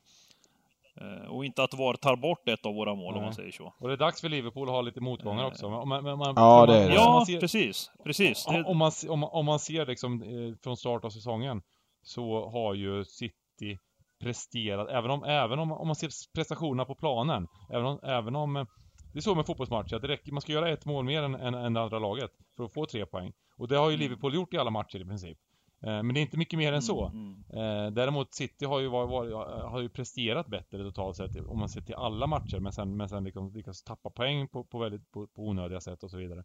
[1.02, 3.18] Eh, och inte att VAR tar bort ett av våra mål Nej.
[3.18, 3.74] om man säger så.
[3.80, 5.48] Och det är dags för Liverpool att ha lite motgångar eh.
[5.48, 5.70] också.
[5.70, 6.96] Man, man, man, ja, det är det.
[6.96, 7.92] Ja, ser, precis.
[8.04, 8.48] precis.
[8.48, 11.62] Om, man, om, man, om man ser liksom eh, från start av säsongen
[12.04, 13.80] så har ju City
[14.22, 18.66] presterat, även om, även om, om man ser prestationerna på planen, även om, även om
[19.14, 21.36] det är så med fotbollsmatcher, att det räcker, man ska göra ett mål mer än,
[21.36, 23.34] än, än det andra laget för att få tre poäng.
[23.58, 24.00] Och det har ju mm.
[24.00, 25.38] Liverpool gjort i alla matcher i princip.
[25.86, 27.06] Eh, men det är inte mycket mer än så.
[27.06, 27.86] Mm, mm.
[27.86, 29.26] Eh, däremot City har ju, var, var,
[29.70, 33.10] har ju presterat bättre totalt sett om man ser till alla matcher men sen, men
[33.10, 36.44] sen liksom lyckas tappa poäng på, på väldigt på, på onödiga sätt och så vidare.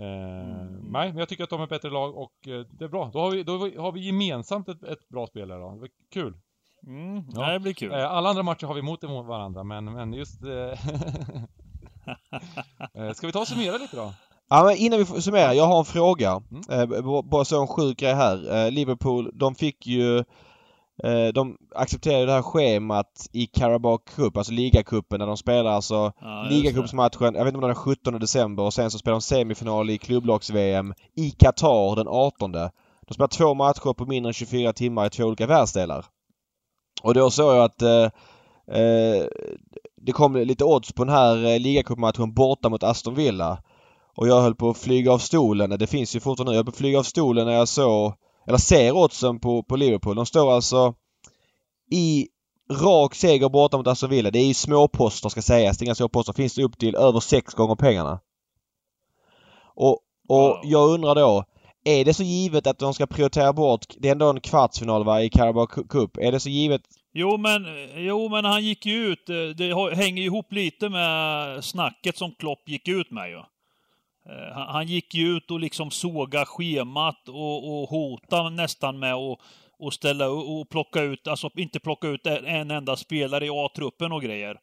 [0.00, 0.74] Eh, mm.
[0.74, 3.10] Nej, men jag tycker att de är ett bättre lag och det är bra.
[3.12, 5.86] Då har vi, då har vi gemensamt ett, ett bra spel då.
[6.12, 6.38] Kul!
[6.86, 7.52] Mm, ja.
[7.52, 7.92] det blir kul.
[7.92, 10.40] Alla andra matcher har vi emot varandra men, men just...
[13.14, 14.12] Ska vi ta och summera lite då?
[14.50, 16.42] Ja, men innan vi summerar, jag har en fråga.
[16.70, 16.92] Mm.
[16.92, 18.64] Eh, bara så en sjuk grej här.
[18.66, 20.18] Eh, Liverpool, de fick ju
[21.02, 26.12] eh, de accepterade det här schemat i Carabao Cup, alltså ligacupen, när de spelar alltså
[26.20, 29.14] ja, ligacupsmatchen, jag vet inte om det är den 17 december och sen så spelar
[29.14, 32.52] de semifinal i klubblags-VM i Qatar den 18.
[32.52, 36.04] De spelar två matcher på mindre än 24 timmar i två olika världsdelar.
[37.02, 38.04] Och då såg jag att eh,
[38.80, 39.26] eh,
[39.96, 43.58] det kom lite odds på den här ligacupmatchen borta mot Aston Villa.
[44.16, 45.70] Och jag höll på att flyga av stolen.
[45.70, 46.56] Det finns ju fortfarande nu.
[46.56, 48.12] Jag höll på att flyga av stolen när jag såg,
[48.46, 50.16] eller ser oddsen på, på Liverpool.
[50.16, 50.94] De står alltså
[51.90, 52.28] i
[52.70, 54.30] rak seger borta mot Aston Villa.
[54.30, 55.78] Det är ju småposter ska sägas.
[55.78, 56.32] Det är inga småposter.
[56.32, 58.20] Finns det upp till över sex gånger pengarna.
[59.74, 59.98] Och,
[60.28, 61.44] och jag undrar då.
[61.86, 65.22] Är det så givet att de ska prioritera bort, det är ändå en kvartsfinal va,
[65.22, 66.16] i Carabao Cup.
[66.16, 70.52] Är det så givet Jo men, jo men han gick ju ut, det hänger ihop
[70.52, 73.42] lite med snacket som Klopp gick ut med ju.
[74.28, 79.38] Eh, han, gick ju ut och liksom såga schemat och, och hota nästan med att
[79.78, 84.22] och ställa och plocka ut, alltså inte plocka ut en enda spelare i A-truppen och
[84.22, 84.56] grejer.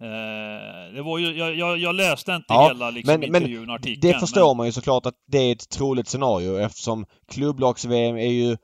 [0.00, 4.12] Eh, det var ju, jag, jag, läste inte ja, hela liksom, men, intervjun, artikeln.
[4.12, 4.56] Det förstår men...
[4.56, 8.56] man ju såklart att det är ett troligt scenario eftersom klubblags-VM är ju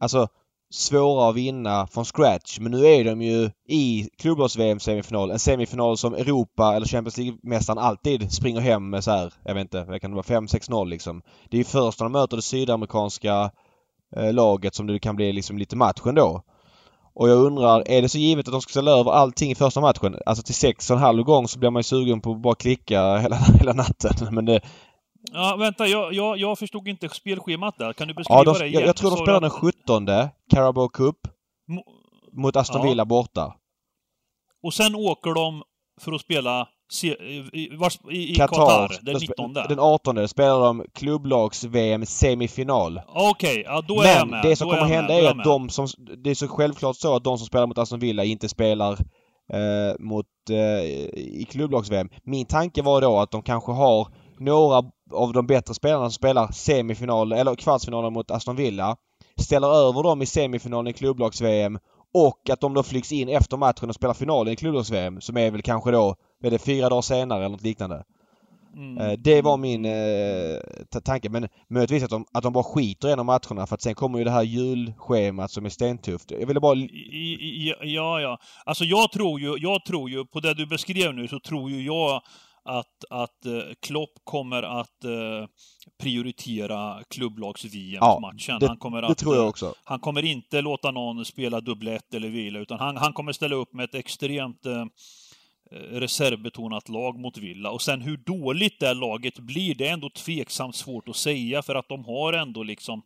[0.00, 0.28] alltså
[0.70, 2.58] svåra att vinna från scratch.
[2.60, 5.30] Men nu är de ju i klubblags-VM semifinal.
[5.30, 9.60] En semifinal som Europa eller Champions League-mästaren alltid springer hem med så här, jag vet
[9.60, 11.22] inte, det kan vara 5-6-0 liksom.
[11.50, 13.50] Det är ju först när de möter det sydamerikanska
[14.16, 16.42] eh, laget som det kan bli liksom lite match ändå.
[17.14, 19.80] Och jag undrar, är det så givet att de ska ställa över allting i första
[19.80, 20.16] matchen?
[20.26, 22.54] Alltså till sex och en halv gång så blir man ju sugen på att bara
[22.54, 24.34] klicka hela, hela natten.
[24.34, 24.60] Men det...
[25.32, 27.92] Ja, vänta, jag, jag, jag förstod inte spelschemat där.
[27.92, 28.80] Kan du beskriva ja, de, det igen?
[28.80, 30.06] Jag, jag tror de spelar den 17
[30.50, 31.16] Carabao Cup.
[31.68, 31.82] Mo
[32.32, 33.04] mot Aston Villa ja.
[33.04, 33.54] borta.
[34.62, 35.62] Och sen åker de
[36.00, 36.68] för att spela
[37.02, 37.08] i,
[38.10, 39.52] i Qatar, den 19.
[39.52, 43.00] Den 18 spelar de klubblags-VM semifinal.
[43.08, 44.42] Okej, okay, ja då är Men jag med.
[44.42, 45.86] det som då kommer hända är att de som...
[46.24, 48.92] Det är så självklart så att de som spelar mot Aston Villa inte spelar
[49.52, 50.26] eh, mot...
[50.50, 52.08] Eh, i klubblags-VM.
[52.22, 54.08] Min tanke var då att de kanske har
[54.38, 54.82] några
[55.14, 58.96] av de bättre spelarna som spelar semifinal eller kvartsfinalen mot Aston Villa.
[59.36, 61.78] Ställer över dem i semifinalen i klubblags-VM
[62.14, 65.50] och att de då flygs in efter matchen och spelar finalen i klubblags-VM som är
[65.50, 68.04] väl kanske då är det fyra dagar senare eller något liknande.
[68.76, 68.98] Mm.
[68.98, 73.16] Eh, det var min eh, tanke men möjligtvis att de, att de bara skiter i
[73.16, 76.30] matcherna för att sen kommer ju det här julschemat som är stentufft.
[76.30, 76.76] Jag ville bara...
[77.82, 78.38] Ja, ja.
[78.64, 81.82] Alltså jag tror ju, jag tror ju, på det du beskrev nu så tror ju
[81.82, 82.22] jag
[82.64, 85.46] att, att uh, Klopp kommer att uh,
[86.02, 88.58] prioritera klubblags-VM-matchen.
[88.60, 89.74] Ja, han kommer att, det tror jag också.
[89.84, 93.72] Han kommer inte låta någon spela dubblett eller vila, utan han, han kommer ställa upp
[93.72, 94.66] med ett extremt
[95.74, 97.70] Eh, reservbetonat lag mot Villa.
[97.70, 101.74] Och sen hur dåligt det laget blir, det är ändå tveksamt svårt att säga för
[101.74, 103.02] att de har ändå liksom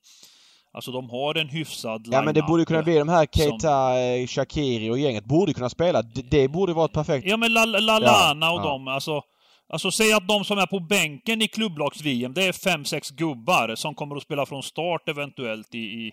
[0.73, 3.97] Alltså de har en hyfsad Ja men det borde kunna bli de här Keita, som...
[3.97, 6.03] Eh, Shakiri och gänget borde kunna spela.
[6.03, 7.27] Det, det borde vara ett perfekt...
[7.27, 8.71] Ja men Lalana ja, och ja.
[8.71, 9.23] dem, alltså
[9.69, 13.75] Alltså säg att de som är på bänken i klubblags-VM, det är fem sex gubbar
[13.75, 16.13] som kommer att spela från start eventuellt i, i,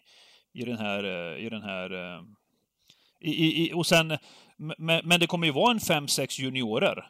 [0.54, 1.04] i den här...
[1.04, 2.20] Eh, I den här
[3.22, 4.18] i, i, och sen
[4.58, 7.08] men, men det kommer ju vara en 5-6 juniorer.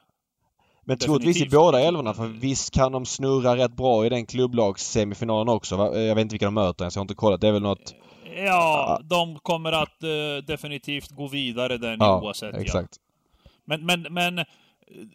[0.84, 5.50] Men troligtvis i båda älvorna för visst kan de snurra rätt bra i den klubblagssemifinalen
[5.50, 5.76] också.
[5.76, 7.42] Jag vet inte vilka de möter ens, jag har inte kollat.
[7.42, 7.96] Det är väl något...
[8.36, 12.56] Ja, de kommer att uh, definitivt gå vidare där ja, oavsett.
[12.56, 12.90] Exakt.
[12.94, 13.52] Ja.
[13.66, 14.46] Men, men, men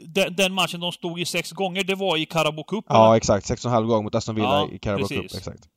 [0.07, 2.85] den, den, matchen de stod i sex gånger, det var i Carabao Cup?
[2.89, 3.17] Ja, eller?
[3.17, 3.47] exakt.
[3.47, 5.33] Sex och en halv gång mot Aston Villa ja, i Carabao precis.
[5.33, 5.39] Cup.
[5.39, 5.69] Exakt.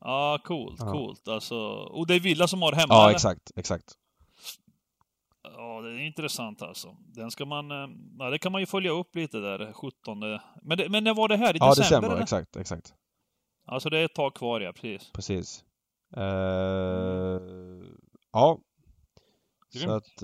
[0.00, 0.92] Ja, coolt, ja.
[0.92, 1.28] coolt.
[1.28, 2.94] Alltså, och det är Villa som har hemma?
[2.94, 3.14] Ja, eller?
[3.14, 3.94] exakt, exakt.
[5.56, 6.96] Ja, det är intressant alltså.
[7.14, 7.70] Den ska man...
[7.70, 10.18] Eh, ja, det kan man ju följa upp lite där, 17.
[10.62, 11.56] Men, det, men när var det här?
[11.56, 11.66] I december?
[11.66, 12.22] Ja, december, eller?
[12.22, 12.94] exakt, exakt.
[13.66, 14.72] Alltså det är ett tag kvar, ja.
[14.72, 15.12] Precis.
[15.12, 15.64] Precis.
[16.16, 16.22] Uh,
[18.32, 18.58] ja.
[19.72, 19.84] Grymt.
[19.84, 20.22] Så att...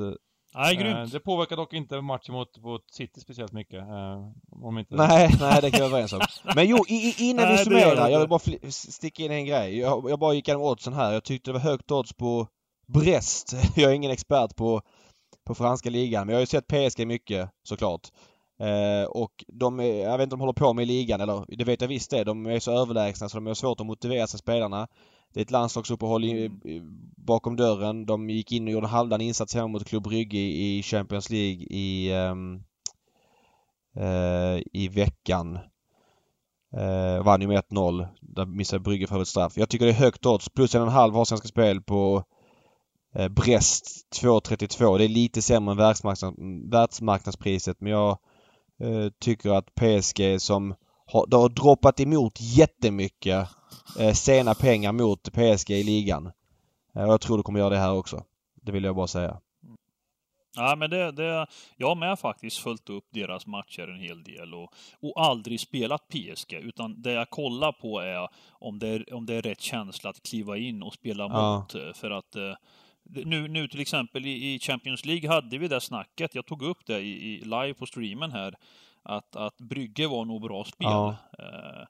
[0.55, 1.12] Nej, grymt.
[1.12, 3.82] det påverkar dock inte matchen mot, mot City speciellt mycket.
[3.82, 4.32] Uh,
[4.64, 4.94] om inte...
[4.94, 6.20] Nej, nej, det kan jag vara överens om.
[6.55, 6.84] Men jo,
[7.18, 8.09] innan vi summerar.
[8.09, 9.78] Jag vill bara sticka in en grej.
[9.78, 11.12] Jag, jag bara gick igenom oddsen här.
[11.12, 12.46] Jag tyckte det var högt odds på
[12.86, 13.55] Brest.
[13.76, 14.82] Jag är ingen expert på
[15.46, 16.26] på franska ligan.
[16.26, 18.09] Men jag har ju sett PSG mycket såklart.
[18.61, 21.64] Eh, och de, är, jag vet inte om de håller på med ligan, eller det
[21.64, 22.24] vet jag visst det.
[22.24, 24.88] De är så överlägsna så de har svårt att motivera sig spelarna.
[25.33, 26.51] Det är ett landslagsuppehåll i,
[27.16, 28.07] bakom dörren.
[28.07, 31.66] De gick in och gjorde en halvdan insats hemma mot Klubb Brygge i Champions League
[31.70, 32.64] i, um,
[33.97, 35.59] uh, i veckan.
[36.76, 38.07] Uh, vann ju med 1-0.
[38.20, 39.53] Där missade Brygge för ett straff.
[39.57, 40.49] Jag tycker det är högt odds.
[40.49, 42.24] Plus en och en halv har Svenska Spel på
[43.14, 44.99] Eh, Brest 2,32.
[44.99, 46.39] Det är lite sämre än världsmarknads,
[46.72, 48.18] världsmarknadspriset men jag
[48.81, 50.74] eh, tycker att PSG som
[51.07, 53.49] har, det har droppat emot jättemycket
[54.14, 56.32] sena pengar mot PSG i ligan.
[56.95, 58.24] Eh, och jag tror det kommer göra det här också.
[58.62, 59.41] Det vill jag bara säga.
[60.57, 64.55] Ja, men det, det, jag har med faktiskt följt upp deras matcher en hel del
[64.55, 69.26] och, och aldrig spelat PSG, utan det jag kollar på är om det är, om
[69.26, 71.59] det är rätt känsla att kliva in och spela ja.
[71.59, 71.74] mot.
[71.74, 72.55] Eh, för att eh,
[73.03, 77.01] nu, nu till exempel i, Champions League hade vi det snacket, jag tog upp det
[77.01, 78.55] i, i live på streamen här,
[79.03, 80.88] att, att Brygge var nog bra spel.
[80.88, 81.16] Ja.
[81.38, 81.86] Eh, eh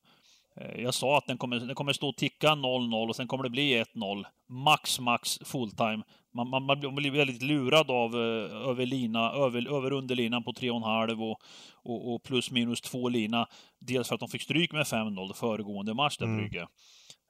[0.77, 3.51] jag sa att den kommer, den kommer stå och ticka 0-0 och sen kommer det
[3.51, 4.25] bli 1-0.
[4.49, 6.03] Max, max fulltime.
[6.35, 11.31] Man, man, man blir väldigt lurad av uh, över, lina, över, över underlinan på 3,5
[11.31, 11.41] och,
[11.73, 13.47] och, och plus minus 2 lina.
[13.79, 16.39] Dels för att de fick stryk med 5-0 föregående match där, mm.
[16.39, 16.67] Brygge.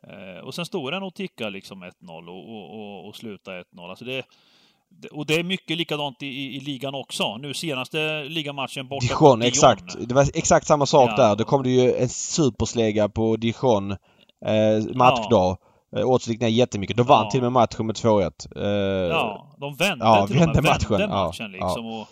[0.06, 3.90] Eh, och sen stod den och tickade liksom 1-0 och, och, och, och slutade 1-0.
[3.90, 4.22] Alltså det,
[5.12, 7.36] och det är mycket likadant i, i, i ligan också.
[7.36, 9.42] Nu senaste ligamatchen borta Dijon, Dijon.
[9.42, 10.08] exakt.
[10.08, 11.16] Det var exakt samma sak ja.
[11.16, 11.36] där.
[11.36, 15.58] Då kom det ju en superslägga på Dijon eh, matchdag.
[15.90, 15.98] Ja.
[15.98, 16.96] Eh, Oddset gick ner jättemycket.
[16.96, 17.30] De vann ja.
[17.30, 18.30] till och med matchen med 2-1.
[18.56, 18.64] Eh,
[19.08, 20.88] ja, de vände ja, till vände matchen.
[20.88, 21.86] Vände matchen ja, liksom.
[21.86, 22.06] Och,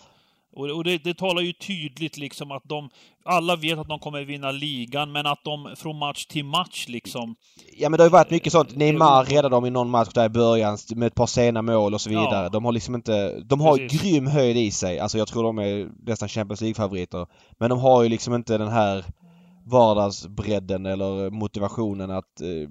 [0.55, 2.89] och det, det, talar ju tydligt liksom att de...
[3.23, 7.35] Alla vet att de kommer vinna ligan, men att de från match till match liksom...
[7.77, 8.75] Ja men det har ju varit mycket sånt.
[8.75, 12.01] Neymar räddade dem i någon match där i början med ett par sena mål och
[12.01, 12.43] så vidare.
[12.43, 12.49] Ja.
[12.49, 13.39] De har liksom inte...
[13.39, 14.01] De har Precis.
[14.01, 14.99] grym höjd i sig.
[14.99, 17.27] Alltså jag tror de är nästan Champions League-favoriter.
[17.59, 19.05] Men de har ju liksom inte den här
[19.65, 22.69] vardagsbredden eller motivationen att eh,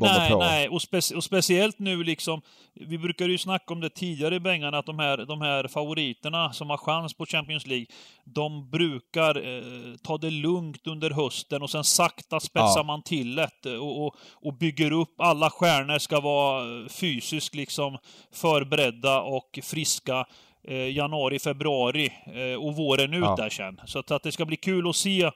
[0.00, 0.38] bomba nej, på.
[0.38, 2.42] Nej, och, speci och, speciellt nu liksom,
[2.74, 6.52] vi brukade ju snacka om det tidigare i Bengan, att de här, de här favoriterna
[6.52, 7.86] som har chans på Champions League,
[8.24, 12.82] de brukar eh, ta det lugnt under hösten och sen sakta spetsar ja.
[12.82, 15.20] man till det och, och, och, bygger upp.
[15.20, 17.98] Alla stjärnor ska vara fysiskt liksom
[18.32, 20.24] förberedda och friska
[20.68, 23.36] eh, januari, februari eh, och våren ut ja.
[23.36, 23.80] där sen.
[23.84, 25.30] Så att, att det ska bli kul att se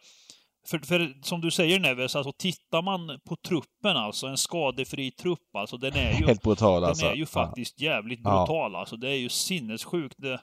[0.68, 5.56] för, för, som du säger Neves, alltså tittar man på truppen alltså, en skadefri trupp
[5.56, 6.26] alltså, den är ju...
[6.26, 7.06] Helt brutal den alltså.
[7.06, 7.90] är ju faktiskt ja.
[7.90, 8.78] jävligt brutal ja.
[8.78, 8.96] alltså.
[8.96, 10.14] Det är ju sinnessjukt.
[10.18, 10.40] Det,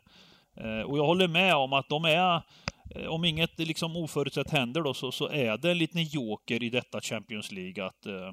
[0.58, 2.42] eh, och jag håller med om att de är,
[2.96, 6.70] eh, om inget liksom oförutsett händer då, så, så är det en liten joker i
[6.70, 8.32] detta Champions League att eh,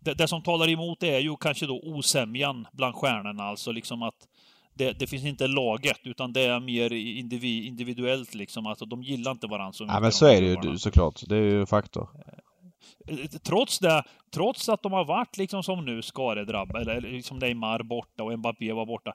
[0.00, 4.28] det, det, som talar emot är ju kanske då osämjan bland stjärnorna, alltså liksom att
[4.76, 8.66] det, det, finns inte laget, utan det är mer individ, individuellt liksom.
[8.66, 9.94] Alltså de gillar inte varandra så mycket.
[9.94, 11.22] Ja men så är det ju såklart.
[11.28, 12.08] Det är ju en faktor.
[13.08, 14.02] Eh, trots det,
[14.34, 18.72] trots att de har varit liksom som nu skadedrabbade, eller liksom Neymar borta och Mbappé
[18.72, 19.12] var borta.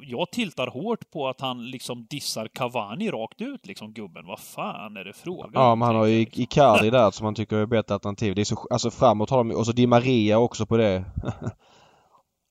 [0.00, 4.26] Jag tiltar hårt på att han liksom dissar Cavani rakt ut liksom, gubben.
[4.26, 7.56] Vad fan är det frågan Ja, men han har ju Icardi där som han tycker
[7.56, 8.34] är bättre alternativ.
[8.34, 11.04] Det är så, alltså framåt har de och så Di Maria också på det.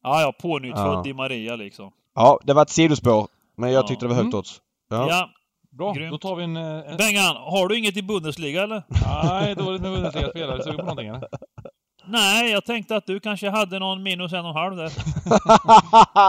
[0.04, 1.02] ja, ja, pånyttfödd ja.
[1.04, 1.92] Di Maria liksom.
[2.16, 3.28] Ja, det var ett sidospår.
[3.58, 4.40] Men jag tyckte det var högt mm.
[4.40, 4.62] odds.
[4.90, 5.08] Ja.
[5.10, 5.30] ja.
[5.78, 6.12] Bra, Grymt.
[6.12, 6.56] då tar vi en...
[6.58, 6.98] en...
[6.98, 8.84] Bengan, har du inget i Bundesliga eller?
[9.06, 10.64] Nej, dåligt med Bundesliga-spelare.
[10.64, 11.28] Sugen på någonting eller?
[12.08, 14.92] Nej, jag tänkte att du kanske hade någon minus en och en halv där.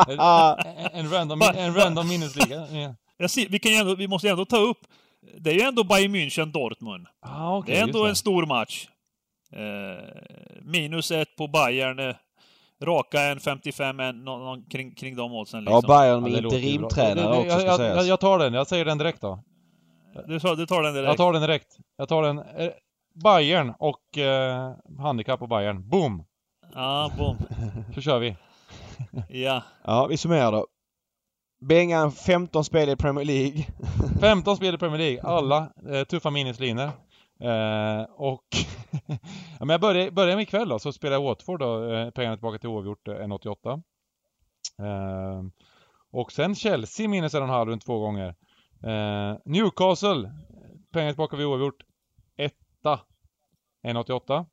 [0.09, 2.66] en, en, random, en random minusliga.
[2.70, 2.95] Ja.
[3.16, 4.78] Jag ser, vi, kan ändå, vi måste ändå ta upp,
[5.39, 7.07] det är ju ändå Bayern München-Dortmund.
[7.20, 8.89] Ah, okay, det är ändå en stor match.
[9.53, 10.05] Eh,
[10.62, 12.14] minus ett på Bayern.
[12.84, 15.82] Raka en 55, en, någon, kring, kring de oddsen liksom.
[15.86, 17.96] Ja, Bayern med interimtränare också ska jag, sägas.
[17.96, 19.42] Jag, jag tar den, jag säger den direkt då.
[20.26, 21.08] Du, du tar den direkt?
[21.08, 21.76] Jag tar den direkt.
[21.96, 22.38] Jag tar den.
[22.38, 22.70] Eh,
[23.24, 25.88] Bayern och eh, handikapp på Bayern.
[25.88, 26.24] Boom!
[26.74, 27.36] Ja, boom.
[27.94, 28.36] Så kör vi.
[29.44, 29.62] ja.
[29.84, 30.66] Ja, vi summerar då.
[31.68, 33.66] Bengan 15 spel i Premier League.
[34.20, 35.22] 15 spel i Premier League.
[35.22, 36.90] Alla eh, tuffa minuslinor.
[37.41, 38.47] Eh, och
[39.59, 42.37] ja, men jag börjar, börjar med ikväll då, så spelar jag Watford då, eh, pengarna
[42.37, 43.82] tillbaka till oavgjort 1,88.
[44.78, 45.43] Eh, eh,
[46.11, 48.34] och sen Chelsea minus 1,5 runt två gånger.
[48.82, 50.32] Eh, Newcastle,
[50.93, 51.82] pengarna tillbaka vid oavgjort
[52.37, 52.55] 1
[53.82, 54.47] 1,88.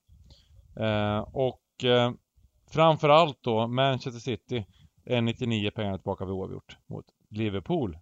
[0.75, 2.11] Eh, och eh,
[2.71, 4.65] framförallt då Manchester City
[5.05, 7.97] 1,99 pengarna tillbaka vid oavgjort mot Liverpool.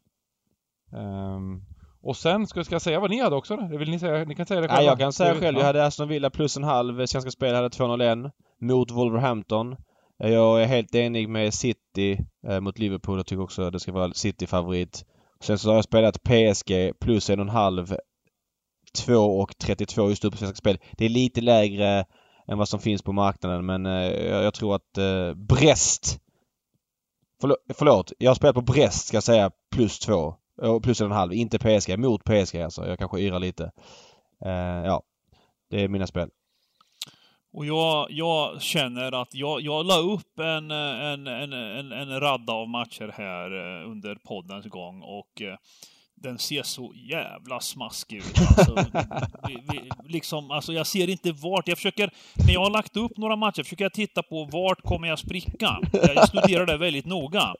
[0.91, 1.65] Um,
[2.03, 3.77] och sen, ska, ska jag säga vad ni hade också då?
[3.77, 4.25] Vill ni säga?
[4.25, 4.83] Ni kan säga det själva.
[4.83, 5.57] Ja, jag kan säga själv.
[5.57, 7.05] Jag hade Aston Villa plus en halv.
[7.05, 8.31] Svenska Spel hade 2-0
[8.61, 9.75] mot Wolverhampton.
[10.17, 13.17] Jag är helt enig med City eh, mot Liverpool.
[13.19, 15.05] Jag tycker också att det ska vara City-favorit.
[15.39, 17.95] Sen så har jag spelat PSG plus en och en halv.
[19.05, 20.79] 2 och 32 just nu på Svenska Spel.
[20.97, 22.05] Det är lite lägre
[22.47, 23.91] än vad som finns på marknaden men eh,
[24.25, 26.21] jag tror att eh, Brest
[27.41, 30.35] Förlåt, förlåt, jag har spelat på Brest ska jag säga plus 2.
[30.83, 31.33] Plus en halv.
[31.33, 31.99] Inte PSG.
[31.99, 32.87] Mot PSG alltså.
[32.87, 33.71] Jag kanske yrar lite.
[34.45, 35.03] Eh, ja.
[35.69, 36.29] Det är mina spel.
[37.53, 42.53] Och jag, jag känner att jag, jag la upp en, en, en, en, en radda
[42.53, 45.57] av matcher här eh, under poddens gång och eh,
[46.21, 48.41] den ser så jävla smaskig ut.
[48.57, 48.75] Alltså,
[49.47, 51.67] vi, vi, liksom, alltså jag ser inte vart.
[51.67, 52.11] Jag försöker,
[52.47, 55.79] när jag har lagt upp några matcher, försöker jag titta på vart kommer jag spricka.
[55.91, 57.55] Jag studerar det väldigt noga.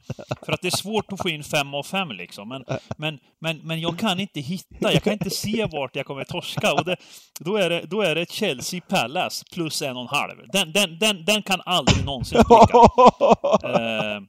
[0.46, 2.50] För att det är svårt att få in fem av fem liksom.
[2.50, 2.64] Men,
[2.98, 6.74] men, men, men jag kan inte hitta, jag kan inte se vart jag kommer torska.
[6.74, 6.96] Och det,
[7.40, 10.36] då, är det, då är det Chelsea Palace plus en och en halv.
[10.54, 12.78] Den, den, den, den kan aldrig någonsin spricka.
[13.64, 14.22] Eh,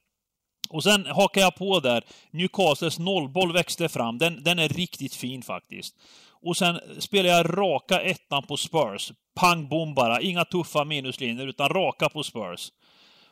[0.72, 2.04] och sen hakar jag på där.
[2.30, 4.18] Newcastles nollboll växte fram.
[4.18, 5.94] Den, den är riktigt fin faktiskt.
[6.42, 9.12] Och sen spelar jag raka ettan på Spurs.
[9.34, 10.20] Pang bom bara.
[10.20, 12.72] Inga tuffa minuslinjer, utan raka på Spurs.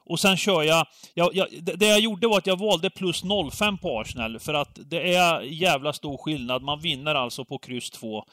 [0.05, 3.23] Och sen kör jag, jag, jag, Det jag gjorde var att jag valde plus
[3.53, 6.63] 05 på Arsenal, för att det är jävla stor skillnad.
[6.63, 8.25] Man vinner alltså på kryss 2.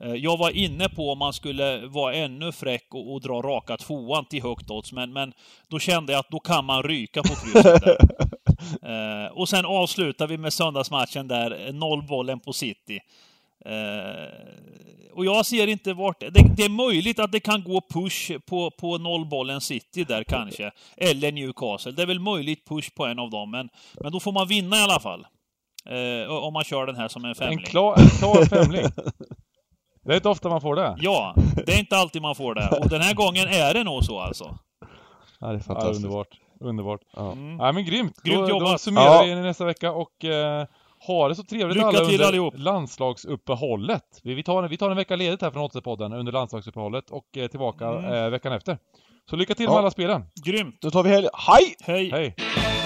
[0.00, 3.76] Eh, jag var inne på om man skulle vara ännu fräck och, och dra raka
[3.76, 5.32] tvåan till högt odds, men, men
[5.68, 7.98] då kände jag att då kan man ryka på krysset där.
[9.26, 13.00] eh, och sen avslutar vi med söndagsmatchen där, nollbollen på City.
[13.64, 14.28] Eh,
[15.12, 16.20] och jag ser inte vart...
[16.20, 20.70] Det, det, är möjligt att det kan gå push på, på nollbollen City där kanske.
[20.96, 21.92] Eller Newcastle.
[21.92, 23.68] Det är väl möjligt push på en av dem, men,
[24.00, 25.26] men då får man vinna i alla fall.
[25.86, 27.58] Eh, om man kör den här som en femling.
[27.58, 28.86] En klar, en klar femling.
[30.08, 30.96] Det är inte ofta man får det.
[31.00, 31.34] Ja,
[31.66, 32.68] det är inte alltid man får det.
[32.82, 34.58] Och den här gången är det nog så alltså.
[35.40, 36.00] Ja, det är fantastiskt.
[36.00, 36.28] Ja, underbart.
[36.60, 37.00] Underbart.
[37.16, 37.32] Ja.
[37.32, 37.58] Mm.
[37.58, 38.22] ja men grymt.
[38.22, 38.72] Grymt då, jobbat.
[38.72, 39.36] Då summerar vi ja.
[39.42, 40.66] nästa vecka och eh,
[41.06, 42.54] ha det så trevligt Lycka alla till under allihop.
[42.56, 44.20] landslagsuppehållet.
[44.22, 47.46] Vi, vi, tar, vi tar en vecka ledigt här från Oddset-podden under landslagsuppehållet och eh,
[47.46, 48.12] tillbaka Mm.
[48.12, 48.78] eh, veckan efter.
[49.30, 49.70] Så lycka till Ja.
[49.70, 50.24] med alla spelen.
[50.44, 50.76] Grymt.
[50.80, 51.28] Då tar vi helg.
[51.32, 51.74] Hej!
[51.80, 52.10] Hej.
[52.10, 52.77] Hej!